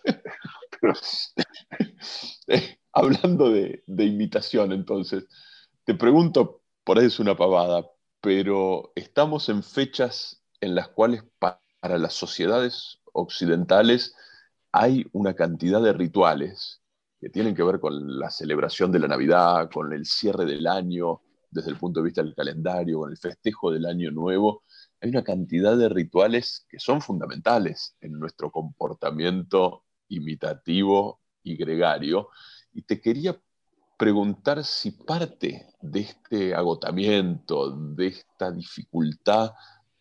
Hablando 2.93 3.51
de, 3.51 3.83
de 3.87 4.03
imitación, 4.05 4.71
entonces, 4.73 5.27
te 5.83 5.95
pregunto, 5.95 6.60
por 6.83 6.99
ahí 6.99 7.05
es 7.05 7.19
una 7.19 7.35
pavada, 7.35 7.85
pero 8.21 8.91
estamos 8.95 9.49
en 9.49 9.63
fechas 9.63 10.43
en 10.59 10.75
las 10.75 10.89
cuales 10.89 11.23
para 11.39 11.97
las 11.97 12.13
sociedades 12.13 12.99
occidentales 13.13 14.15
hay 14.71 15.05
una 15.11 15.33
cantidad 15.33 15.81
de 15.81 15.93
rituales 15.93 16.81
que 17.19 17.29
tienen 17.29 17.55
que 17.55 17.63
ver 17.63 17.79
con 17.79 18.19
la 18.19 18.29
celebración 18.29 18.91
de 18.91 18.99
la 18.99 19.07
Navidad, 19.07 19.69
con 19.71 19.93
el 19.93 20.05
cierre 20.05 20.45
del 20.45 20.67
año 20.67 21.21
desde 21.51 21.69
el 21.69 21.77
punto 21.77 21.99
de 21.99 22.05
vista 22.05 22.23
del 22.23 22.33
calendario, 22.33 22.99
con 22.99 23.11
el 23.11 23.17
festejo 23.17 23.71
del 23.71 23.85
año 23.85 24.09
nuevo, 24.09 24.63
hay 25.01 25.09
una 25.09 25.23
cantidad 25.23 25.77
de 25.77 25.89
rituales 25.89 26.65
que 26.69 26.79
son 26.79 27.01
fundamentales 27.01 27.95
en 27.99 28.13
nuestro 28.13 28.51
comportamiento 28.51 29.83
imitativo 30.07 31.19
y 31.43 31.57
gregario. 31.57 32.29
Y 32.71 32.83
te 32.83 33.01
quería 33.01 33.39
preguntar 34.01 34.63
si 34.63 34.89
parte 34.89 35.67
de 35.79 35.99
este 35.99 36.55
agotamiento, 36.55 37.69
de 37.69 38.07
esta 38.07 38.51
dificultad 38.51 39.51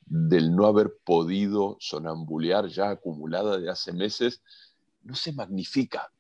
del 0.07 0.57
no 0.57 0.65
haber 0.65 0.97
podido 1.05 1.77
sonambulear 1.81 2.67
ya 2.69 2.89
acumulada 2.89 3.59
de 3.59 3.69
hace 3.69 3.93
meses, 3.93 4.43
no 5.03 5.15
se 5.15 5.35
magnifica 5.35 6.11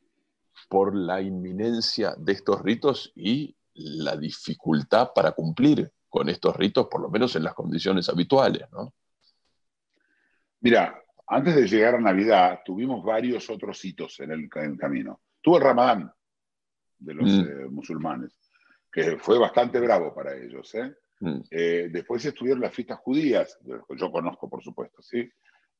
por 0.68 0.94
la 0.94 1.22
inminencia 1.22 2.14
de 2.18 2.32
estos 2.32 2.60
ritos 2.60 3.14
y 3.16 3.56
la 3.72 4.14
dificultad 4.14 5.12
para 5.14 5.32
cumplir 5.32 5.90
con 6.10 6.28
estos 6.28 6.54
ritos, 6.56 6.86
por 6.90 7.00
lo 7.00 7.08
menos 7.08 7.34
en 7.34 7.44
las 7.44 7.54
condiciones 7.54 8.10
habituales, 8.10 8.70
¿no? 8.72 8.92
Mira, 10.60 11.02
antes 11.26 11.54
de 11.54 11.66
llegar 11.66 11.94
a 11.94 12.00
Navidad, 12.00 12.60
tuvimos 12.62 13.02
varios 13.02 13.48
otros 13.48 13.82
hitos 13.82 14.20
en 14.20 14.32
el, 14.32 14.50
camino. 14.50 15.22
Tuvo 15.40 15.56
el 15.56 15.62
Ramadán 15.62 16.12
de 17.00 17.14
los 17.14 17.28
mm. 17.28 17.40
eh, 17.40 17.68
musulmanes, 17.68 18.32
que 18.92 19.16
fue 19.18 19.38
bastante 19.38 19.80
bravo 19.80 20.14
para 20.14 20.36
ellos. 20.36 20.74
¿eh? 20.74 20.94
Mm. 21.20 21.40
Eh, 21.50 21.88
después 21.90 22.24
estuvieron 22.24 22.60
las 22.60 22.74
fiestas 22.74 22.98
judías, 23.00 23.58
yo 23.64 24.12
conozco, 24.12 24.48
por 24.48 24.62
supuesto, 24.62 25.02
¿sí? 25.02 25.28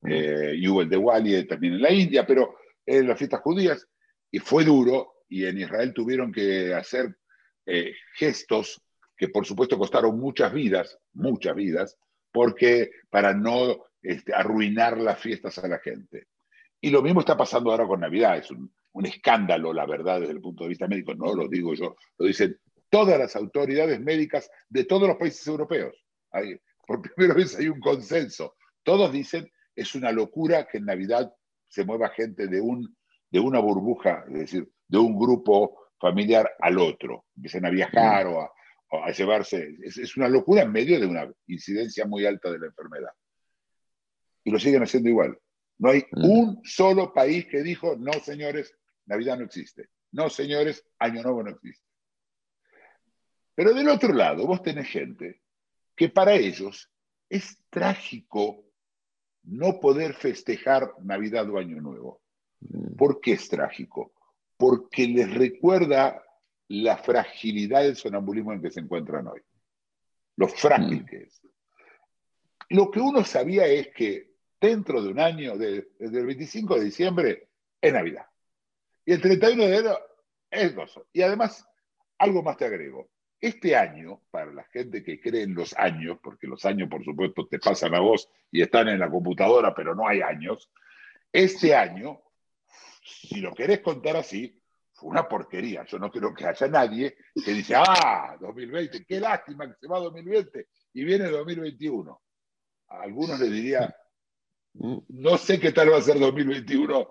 Mm. 0.03 0.11
y 0.55 0.67
hubo 0.67 0.81
el 0.83 0.89
de 0.89 0.97
Wali 0.97 1.47
también 1.47 1.75
en 1.75 1.83
la 1.83 1.93
India, 1.93 2.27
pero 2.27 2.57
las 2.87 3.19
fiestas 3.19 3.41
judías 3.41 3.87
y 4.31 4.39
fue 4.39 4.65
duro, 4.65 5.25
y 5.29 5.45
en 5.45 5.59
Israel 5.59 5.93
tuvieron 5.95 6.33
que 6.33 6.75
hacer 6.75 7.17
eh, 7.67 7.95
gestos 8.15 8.83
que 9.17 9.29
por 9.29 9.45
supuesto 9.45 9.79
costaron 9.79 10.19
muchas 10.19 10.53
vidas, 10.53 10.99
muchas 11.13 11.55
vidas, 11.55 11.99
porque 12.33 12.91
para 13.11 13.35
no 13.35 13.85
este, 14.03 14.35
arruinar 14.35 14.99
las 14.99 15.21
fiestas 15.21 15.59
a 15.59 15.69
la 15.69 15.79
gente. 15.79 16.29
Y 16.81 16.91
lo 16.91 17.03
mismo 17.03 17.21
está 17.21 17.37
pasando 17.37 17.71
ahora 17.71 17.87
con 17.87 18.01
Navidad, 18.01 18.39
es 18.39 18.51
un, 18.51 18.73
escándalo, 19.07 19.73
la 19.73 19.87
verdad, 19.87 20.21
desde 20.21 20.33
el 20.33 20.41
punto 20.41 20.65
de 20.65 20.71
vista 20.71 20.89
médico, 20.89 21.15
no 21.15 21.35
lo 21.35 21.49
digo 21.49 21.75
yo, 21.75 21.97
lo 22.19 22.27
dicen 22.27 22.59
todas 22.89 23.19
las 23.19 23.37
autoridades 23.37 24.01
médicas 24.01 24.51
de 24.69 24.85
todos 24.85 25.09
los 25.09 25.17
países 25.17 25.47
europeos. 25.47 25.95
por 26.87 27.01
primera 27.01 27.35
vez 27.35 27.57
hay 27.57 27.69
un 27.69 27.81
consenso. 27.81 28.57
Todos 28.83 29.13
dicen, 29.13 29.51
es 29.75 29.95
una 29.95 30.11
locura 30.11 30.67
que 30.67 30.79
en 30.79 30.87
Navidad 30.87 31.33
se 31.69 31.85
mueva 31.85 32.09
gente 32.11 32.49
de 32.49 32.61
un 32.61 32.97
de 33.31 33.39
una 33.39 33.61
burbuja, 33.61 34.25
es 34.29 34.41
decir, 34.41 34.69
de 34.89 34.99
un 34.99 35.17
grupo 35.17 35.89
familiar 35.99 36.51
al 36.59 36.79
otro. 36.79 37.27
Empiezan 37.37 37.67
a 37.67 37.71
viajar 37.71 38.27
o 38.27 38.41
a, 38.41 39.11
llevarse. 39.13 39.77
Es, 39.83 40.17
una 40.17 40.29
locura 40.29 40.63
en 40.63 40.73
medio 40.73 40.99
de 40.99 41.07
una 41.07 41.31
incidencia 41.47 42.07
muy 42.07 42.27
alta 42.27 42.51
de 42.51 42.59
la 42.59 42.67
enfermedad. 42.67 43.13
Y 44.43 44.51
lo 44.51 44.59
siguen 44.59 44.83
haciendo 44.83 45.09
igual. 45.09 45.39
No 45.79 45.91
hay 45.91 46.05
Mm. 46.11 46.25
un 46.25 46.61
solo 46.65 47.13
país 47.13 47.47
que 47.47 47.63
dijo, 47.63 47.97
no, 47.97 48.13
señores, 48.15 48.75
Navidad 49.11 49.37
no 49.39 49.45
existe. 49.45 49.89
No, 50.13 50.31
señores, 50.31 50.85
Año 50.99 51.23
Nuevo 51.23 51.43
no 51.43 51.51
existe. 51.51 51.85
Pero 53.55 53.75
del 53.75 53.89
otro 53.89 54.13
lado, 54.15 54.47
vos 54.47 54.63
tenés 54.63 54.89
gente 54.89 55.43
que 55.95 56.09
para 56.09 56.35
ellos 56.35 56.91
es 57.29 57.59
trágico 57.69 58.65
no 59.43 59.81
poder 59.81 60.15
festejar 60.15 60.95
Navidad 61.03 61.49
o 61.51 61.59
Año 61.59 61.81
Nuevo. 61.81 62.23
Mm. 62.61 62.97
¿Por 62.97 63.21
qué 63.21 63.33
es 63.33 63.49
trágico? 63.49 64.13
Porque 64.57 65.07
les 65.09 65.33
recuerda 65.35 66.23
la 66.69 66.97
fragilidad 66.99 67.83
del 67.83 67.97
sonambulismo 67.97 68.53
en 68.53 68.63
que 68.63 68.71
se 68.71 68.81
encuentran 68.81 69.27
hoy. 69.27 69.41
Lo 70.37 70.49
frágil 70.49 71.03
Mm. 71.03 71.07
que 71.07 71.17
es. 71.25 71.41
Lo 72.71 72.91
que 72.91 73.01
uno 73.01 73.25
sabía 73.25 73.67
es 73.67 73.89
que 73.89 74.31
dentro 74.61 75.03
de 75.03 75.09
un 75.09 75.19
año, 75.19 75.57
de- 75.59 75.89
desde 75.99 76.21
el 76.21 76.27
25 76.27 76.77
de 76.77 76.85
diciembre, 76.85 77.49
es 77.81 77.93
Navidad. 77.93 78.27
Y 79.11 79.13
el 79.13 79.21
31 79.21 79.65
de 79.65 79.69
enero 79.77 79.99
es 80.49 80.73
gozo. 80.73 81.09
Y 81.13 81.23
además, 81.23 81.67
algo 82.17 82.45
más 82.45 82.57
te 82.57 82.67
agrego. 82.67 83.11
Este 83.41 83.75
año, 83.75 84.23
para 84.31 84.53
la 84.53 84.63
gente 84.63 85.03
que 85.03 85.21
cree 85.21 85.43
en 85.43 85.57
los 85.57 85.77
años, 85.77 86.19
porque 86.23 86.47
los 86.47 86.65
años, 86.65 86.89
por 86.89 87.05
supuesto, 87.05 87.49
te 87.49 87.59
pasan 87.59 87.93
a 87.97 87.99
vos 87.99 88.29
y 88.53 88.63
están 88.63 88.87
en 88.89 89.01
la 89.01 89.11
computadora, 89.11 89.75
pero 89.75 89.97
no 89.97 90.07
hay 90.07 90.21
años, 90.21 90.71
este 91.33 91.75
año, 91.75 92.23
si 93.03 93.41
lo 93.41 93.53
querés 93.53 93.81
contar 93.81 94.15
así, 94.15 94.63
fue 94.93 95.11
una 95.11 95.27
porquería. 95.29 95.85
Yo 95.87 95.99
no 95.99 96.09
creo 96.09 96.33
que 96.33 96.47
haya 96.47 96.69
nadie 96.69 97.17
que 97.45 97.51
dice, 97.51 97.75
ah, 97.75 98.37
2020, 98.41 99.05
qué 99.07 99.19
lástima 99.19 99.67
que 99.67 99.75
se 99.81 99.89
va 99.89 99.99
2020 99.99 100.69
y 100.93 101.05
viene 101.05 101.25
2021. 101.25 102.23
A 102.91 103.03
algunos 103.03 103.41
les 103.41 103.51
diría, 103.51 103.93
Mm. 104.75 104.99
no 105.09 105.37
sé 105.37 105.59
qué 105.59 105.73
tal 105.73 105.93
va 105.93 105.99
a 105.99 106.03
ser 106.03 106.19
2021. 106.19 107.09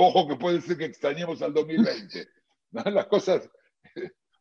Ojo 0.00 0.28
que 0.28 0.36
puede 0.36 0.60
ser 0.60 0.76
que 0.78 0.84
extrañemos 0.84 1.42
al 1.42 1.52
2020. 1.52 2.28
¿no? 2.70 2.82
Las 2.84 3.06
cosas 3.06 3.50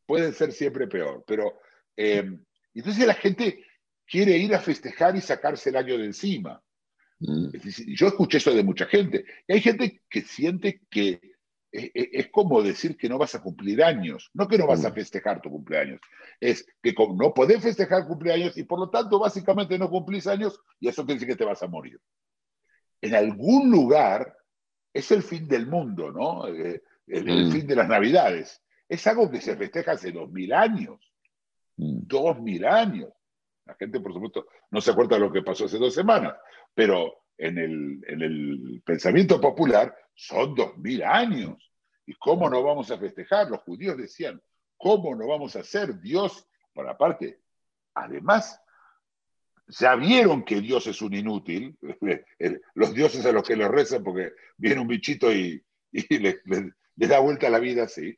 pueden 0.05 0.33
ser 0.33 0.51
siempre 0.51 0.87
peor. 0.87 1.23
Pero 1.25 1.59
eh, 1.95 2.23
entonces 2.75 3.07
la 3.07 3.15
gente 3.15 3.65
quiere 4.05 4.37
ir 4.37 4.53
a 4.53 4.59
festejar 4.59 5.15
y 5.15 5.21
sacarse 5.21 5.69
el 5.69 5.77
año 5.77 5.97
de 5.97 6.05
encima. 6.05 6.61
Mm. 7.19 7.49
Es 7.55 7.63
decir, 7.63 7.87
yo 7.97 8.07
escuché 8.07 8.37
eso 8.37 8.53
de 8.53 8.63
mucha 8.63 8.85
gente. 8.85 9.25
Y 9.47 9.53
hay 9.53 9.61
gente 9.61 10.03
que 10.07 10.21
siente 10.21 10.81
que 10.91 11.19
es, 11.71 11.89
es- 11.95 12.09
es 12.13 12.27
como 12.31 12.61
decir 12.61 12.95
que 12.95 13.09
no 13.09 13.17
vas 13.17 13.33
a 13.33 13.41
cumplir 13.41 13.83
años. 13.83 14.29
No 14.35 14.47
que 14.47 14.59
no 14.59 14.67
vas 14.67 14.85
a 14.85 14.91
Mm. 14.91 14.93
festejar 14.93 15.41
tu 15.41 15.49
cumpleaños. 15.49 15.99
Es 16.39 16.67
que 16.83 16.93
no 17.15 17.33
podés 17.33 17.63
festejar 17.63 18.05
cumpleaños 18.05 18.55
y 18.57 18.63
por 18.63 18.79
lo 18.79 18.91
tanto 18.91 19.17
básicamente 19.17 19.79
no 19.79 19.89
cumplís 19.89 20.27
años 20.27 20.59
y 20.79 20.87
eso 20.87 21.03
quiere 21.03 21.15
decir 21.19 21.29
que 21.33 21.35
te 21.39 21.45
vas 21.45 21.63
a 21.63 21.67
morir. 21.67 21.99
En 23.01 23.15
algún 23.15 23.71
lugar 23.71 24.35
es 24.97 25.11
el 25.11 25.21
fin 25.23 25.47
del 25.47 25.67
mundo, 25.67 26.11
¿no? 26.11 26.47
Eh, 26.47 26.81
El, 27.07 27.29
el 27.29 27.45
Mm. 27.45 27.51
fin 27.51 27.67
de 27.67 27.75
las 27.75 27.87
navidades. 27.87 28.61
Es 28.89 29.07
algo 29.07 29.29
que 29.31 29.39
se 29.39 29.55
festeja 29.55 29.91
hace 29.93 30.11
dos 30.11 30.29
mil 30.29 30.51
años 30.53 30.99
Mm. 31.77 31.99
dos 32.07 32.39
mil 32.41 32.65
años. 32.65 33.09
La 33.65 33.75
gente, 33.75 33.99
por 33.99 34.11
supuesto, 34.13 34.47
no 34.71 34.81
se 34.81 34.91
acuerda 34.91 35.15
de 35.15 35.21
lo 35.21 35.31
que 35.31 35.41
pasó 35.43 35.65
hace 35.65 35.77
dos 35.77 35.93
semanas, 35.93 36.35
pero 36.73 37.23
en 37.37 37.57
el, 37.59 38.03
en 38.07 38.21
el 38.23 38.81
pensamiento 38.83 39.39
popular 39.39 39.95
son 40.15 40.55
dos 40.55 40.75
mil 40.77 41.03
años. 41.03 41.55
¿Y 42.05 42.13
cómo 42.15 42.49
no 42.49 42.63
vamos 42.63 42.89
a 42.91 42.97
festejar? 42.97 43.49
Los 43.49 43.61
judíos 43.61 43.95
decían, 43.97 44.41
¿cómo 44.77 45.13
no 45.15 45.27
vamos 45.27 45.55
a 45.55 45.59
hacer? 45.59 45.99
Dios, 46.01 46.47
por 46.73 46.89
aparte, 46.89 47.39
además, 47.93 48.59
ya 49.67 49.95
vieron 49.95 50.43
que 50.43 50.61
Dios 50.61 50.87
es 50.87 51.01
un 51.01 51.13
inútil, 51.13 51.77
los 52.75 52.93
dioses 52.93 53.25
a 53.25 53.31
los 53.31 53.43
que 53.43 53.55
les 53.55 53.67
rezan 53.67 54.03
porque 54.03 54.31
viene 54.57 54.81
un 54.81 54.87
bichito 54.87 55.31
y, 55.31 55.63
les, 55.91 56.37
les 56.95 57.09
da 57.09 57.19
vuelta 57.19 57.49
la 57.49 57.59
vida 57.59 57.83
así 57.83 58.17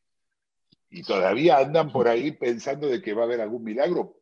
y 0.89 1.03
todavía 1.03 1.57
andan 1.57 1.91
por 1.91 2.07
ahí 2.07 2.31
pensando 2.31 2.87
de 2.87 3.01
que 3.01 3.13
va 3.13 3.23
a 3.23 3.25
haber 3.25 3.41
algún 3.41 3.63
milagro. 3.63 4.15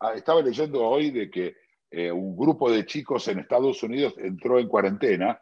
Ah, 0.00 0.14
estaba 0.14 0.42
leyendo 0.42 0.82
hoy 0.82 1.10
de 1.10 1.30
que 1.30 1.56
eh, 1.90 2.12
un 2.12 2.36
grupo 2.36 2.70
de 2.70 2.84
chicos 2.84 3.26
en 3.28 3.38
Estados 3.38 3.82
Unidos 3.82 4.14
entró 4.18 4.58
en 4.58 4.68
cuarentena 4.68 5.40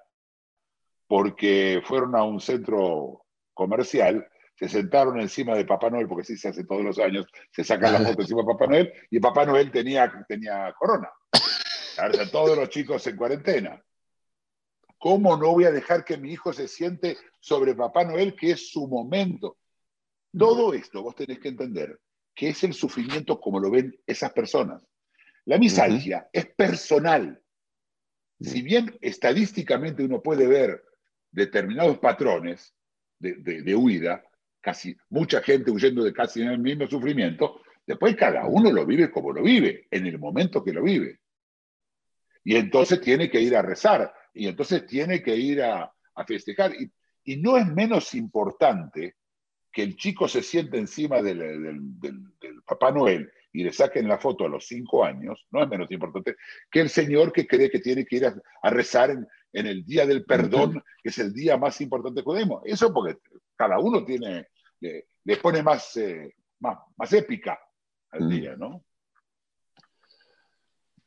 porque 1.07 1.83
fueron 1.85 2.14
a 2.14 2.22
un 2.22 2.40
centro 2.40 3.24
comercial, 3.52 4.26
se 4.68 4.68
sentaron 4.68 5.20
encima 5.20 5.57
de 5.57 5.64
Papá 5.64 5.90
Noel, 5.90 6.07
porque 6.07 6.22
así 6.22 6.37
se 6.37 6.48
hace 6.48 6.64
todos 6.64 6.85
los 6.85 6.98
años, 6.98 7.27
se 7.51 7.64
sacan 7.64 7.92
la 7.92 7.98
foto 8.01 8.22
encima 8.22 8.42
de 8.42 8.46
Papá 8.46 8.66
Noel, 8.68 8.92
y 9.11 9.18
Papá 9.18 9.44
Noel 9.44 9.70
tenía, 9.72 10.12
tenía 10.29 10.72
corona. 10.79 11.11
Ahora 11.98 12.31
todos 12.31 12.57
los 12.57 12.68
chicos 12.68 13.07
en 13.07 13.16
cuarentena. 13.16 13.83
¿Cómo 14.98 15.37
no 15.37 15.53
voy 15.53 15.64
a 15.64 15.72
dejar 15.72 16.05
que 16.05 16.16
mi 16.16 16.33
hijo 16.33 16.53
se 16.53 16.68
siente 16.68 17.16
sobre 17.40 17.75
Papá 17.75 18.05
Noel, 18.05 18.37
que 18.37 18.53
es 18.53 18.70
su 18.70 18.87
momento? 18.87 19.59
Todo 20.37 20.72
esto 20.75 21.03
vos 21.03 21.16
tenés 21.16 21.40
que 21.40 21.48
entender 21.48 21.98
que 22.35 22.51
es 22.51 22.62
el 22.64 22.72
sufrimiento 22.72 23.40
como 23.40 23.59
lo 23.59 23.70
ven 23.70 23.94
esas 24.07 24.33
personas. 24.33 24.87
La 25.44 25.59
misalgia 25.59 26.29
es 26.33 26.46
personal. 26.46 27.42
Si 28.40 28.62
bien 28.62 28.96
estadísticamente 29.01 30.05
uno 30.05 30.22
puede 30.22 30.46
ver 30.46 30.85
determinados 31.33 31.98
patrones 31.98 32.75
de, 33.18 33.35
de- 33.35 33.62
de 33.62 33.75
huida, 33.75 34.25
casi 34.62 34.96
mucha 35.11 35.42
gente 35.42 35.70
huyendo 35.70 36.03
de 36.03 36.14
casi 36.14 36.40
el 36.40 36.59
mismo 36.59 36.87
sufrimiento, 36.87 37.61
después 37.87 38.16
cada 38.16 38.46
uno 38.46 38.72
lo 38.72 38.87
vive 38.87 39.11
como 39.11 39.33
lo 39.33 39.42
vive, 39.42 39.87
en 39.90 40.07
el 40.07 40.18
momento 40.18 40.64
que 40.64 40.72
lo 40.72 40.83
vive. 40.83 41.18
Y 42.44 42.57
entonces 42.57 43.01
tiene 43.01 43.29
que 43.29 43.40
ir 43.40 43.55
a 43.55 43.62
rezar, 43.62 44.14
y 44.33 44.46
entonces 44.46 44.87
tiene 44.87 45.22
que 45.22 45.37
ir 45.37 45.62
a, 45.62 45.92
a 46.14 46.25
festejar. 46.25 46.72
Y, 46.75 46.90
y 47.25 47.37
no 47.37 47.59
es 47.59 47.66
menos 47.66 48.14
importante 48.14 49.16
que 49.70 49.83
el 49.83 49.96
chico 49.96 50.29
se 50.29 50.42
siente 50.42 50.79
encima 50.79 51.22
del, 51.22 51.38
del- 51.38 52.01
del- 52.01 52.38
del 52.40 52.62
Papá 52.66 52.90
Noel 52.92 53.31
y 53.53 53.64
le 53.64 53.72
saquen 53.72 54.09
la 54.09 54.18
foto 54.18 54.44
a 54.44 54.48
los 54.48 54.66
cinco 54.66 55.05
años, 55.05 55.46
no 55.51 55.62
es 55.62 55.68
menos 55.68 55.90
importante 55.90 56.37
que 56.70 56.81
el 56.81 56.88
señor 56.88 57.33
que 57.33 57.46
cree 57.46 57.70
que 57.70 57.81
tiene 57.81 58.05
que 58.05 58.16
ir 58.16 58.27
a, 58.27 58.35
a 58.62 58.70
rezar 58.70 59.11
en, 59.11 59.27
en 59.53 59.66
el 59.66 59.85
día 59.85 60.07
del 60.07 60.25
perdón, 60.25 60.83
que 61.03 61.09
es 61.11 61.18
el 61.18 61.33
día 61.33 61.57
más 61.57 61.81
importante 61.81 62.22
que 62.22 62.33
tenemos. 62.33 62.62
Eso 62.64 62.92
porque 62.92 63.18
cada 63.57 63.79
uno 63.79 64.05
tiene, 64.05 64.48
le, 64.82 65.08
le 65.24 65.36
pone 65.36 65.62
más, 65.62 65.96
eh, 65.96 66.34
más, 66.60 66.78
más 66.96 67.12
épica 67.12 67.58
al 68.10 68.24
Mm. 68.24 68.28
día, 68.28 68.56
¿no? 68.56 68.84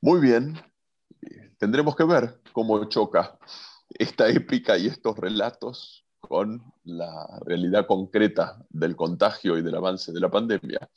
Muy 0.02 0.20
bien. 0.22 0.56
Tendremos 1.58 1.96
que 1.96 2.04
ver 2.04 2.40
cómo 2.52 2.84
choca 2.86 3.38
esta 3.90 4.28
épica 4.30 4.78
y 4.78 4.88
estos 4.88 5.18
relatos 5.18 6.06
con 6.20 6.62
la 6.84 7.40
realidad 7.46 7.86
concreta 7.88 8.58
del 8.70 8.96
contagio 8.96 9.58
y 9.58 9.62
del 9.62 9.76
avance 9.76 10.12
de 10.12 10.20
la 10.20 10.30
pandemia. 10.30 10.90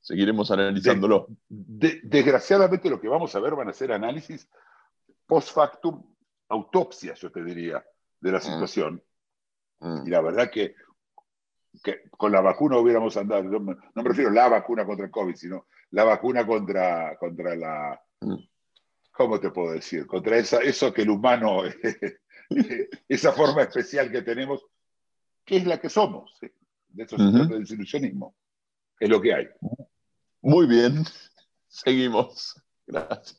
Seguiremos 0.00 0.50
analizándolo. 0.50 1.26
De- 1.48 2.00
desgraciadamente 2.04 2.88
lo 2.88 3.00
que 3.00 3.08
vamos 3.08 3.34
a 3.34 3.40
ver 3.40 3.54
van 3.54 3.68
a 3.68 3.72
ser 3.72 3.92
análisis 3.92 4.48
post 5.26 5.52
factum, 5.52 6.14
autopsias, 6.48 7.20
yo 7.20 7.30
te 7.30 7.42
diría, 7.44 7.84
de 8.20 8.32
la 8.32 8.40
situación. 8.40 9.02
Mm. 9.80 10.06
Y 10.06 10.10
la 10.10 10.20
verdad 10.20 10.50
que, 10.50 10.74
que 11.82 12.02
con 12.10 12.32
la 12.32 12.40
vacuna 12.40 12.78
hubiéramos 12.78 13.16
andado, 13.16 13.44
no 13.44 13.60
me, 13.60 13.74
no 13.74 14.02
me 14.02 14.08
refiero 14.08 14.30
a 14.30 14.34
la 14.34 14.48
vacuna 14.48 14.84
contra 14.84 15.06
el 15.06 15.12
COVID, 15.12 15.34
sino 15.34 15.66
la 15.90 16.04
vacuna 16.04 16.46
contra, 16.46 17.16
contra 17.18 17.54
la, 17.54 18.00
Mm. 18.20 18.36
¿cómo 19.12 19.40
te 19.40 19.50
puedo 19.50 19.72
decir? 19.72 20.06
Contra 20.06 20.36
esa, 20.38 20.58
eso 20.58 20.92
que 20.92 21.02
el 21.02 21.10
humano, 21.10 21.62
esa 23.08 23.32
forma 23.32 23.62
especial 23.62 24.10
que 24.10 24.22
tenemos, 24.22 24.64
que 25.44 25.58
es 25.58 25.66
la 25.66 25.80
que 25.80 25.88
somos. 25.88 26.36
¿sí? 26.40 26.48
De 26.88 27.04
eso 27.04 27.16
se 27.16 27.30
trata 27.32 27.54
el 27.54 27.60
desilusionismo. 27.60 28.34
Es 28.98 29.08
lo 29.08 29.20
que 29.20 29.34
hay. 29.34 29.48
Muy 30.40 30.66
bien. 30.66 31.04
Seguimos. 31.68 32.60
Gracias. 32.86 33.38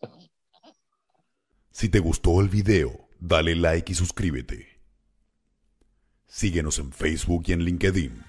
Si 1.72 1.90
te 1.90 2.00
gustó 2.00 2.42
el 2.42 2.50
video, 2.50 3.10
dale 3.20 3.56
like 3.56 3.92
y 3.92 3.96
suscríbete. 3.96 4.82
Síguenos 6.28 6.78
en 6.80 6.92
Facebook 6.92 7.44
y 7.48 7.54
en 7.54 7.62
LinkedIn. 7.64 8.29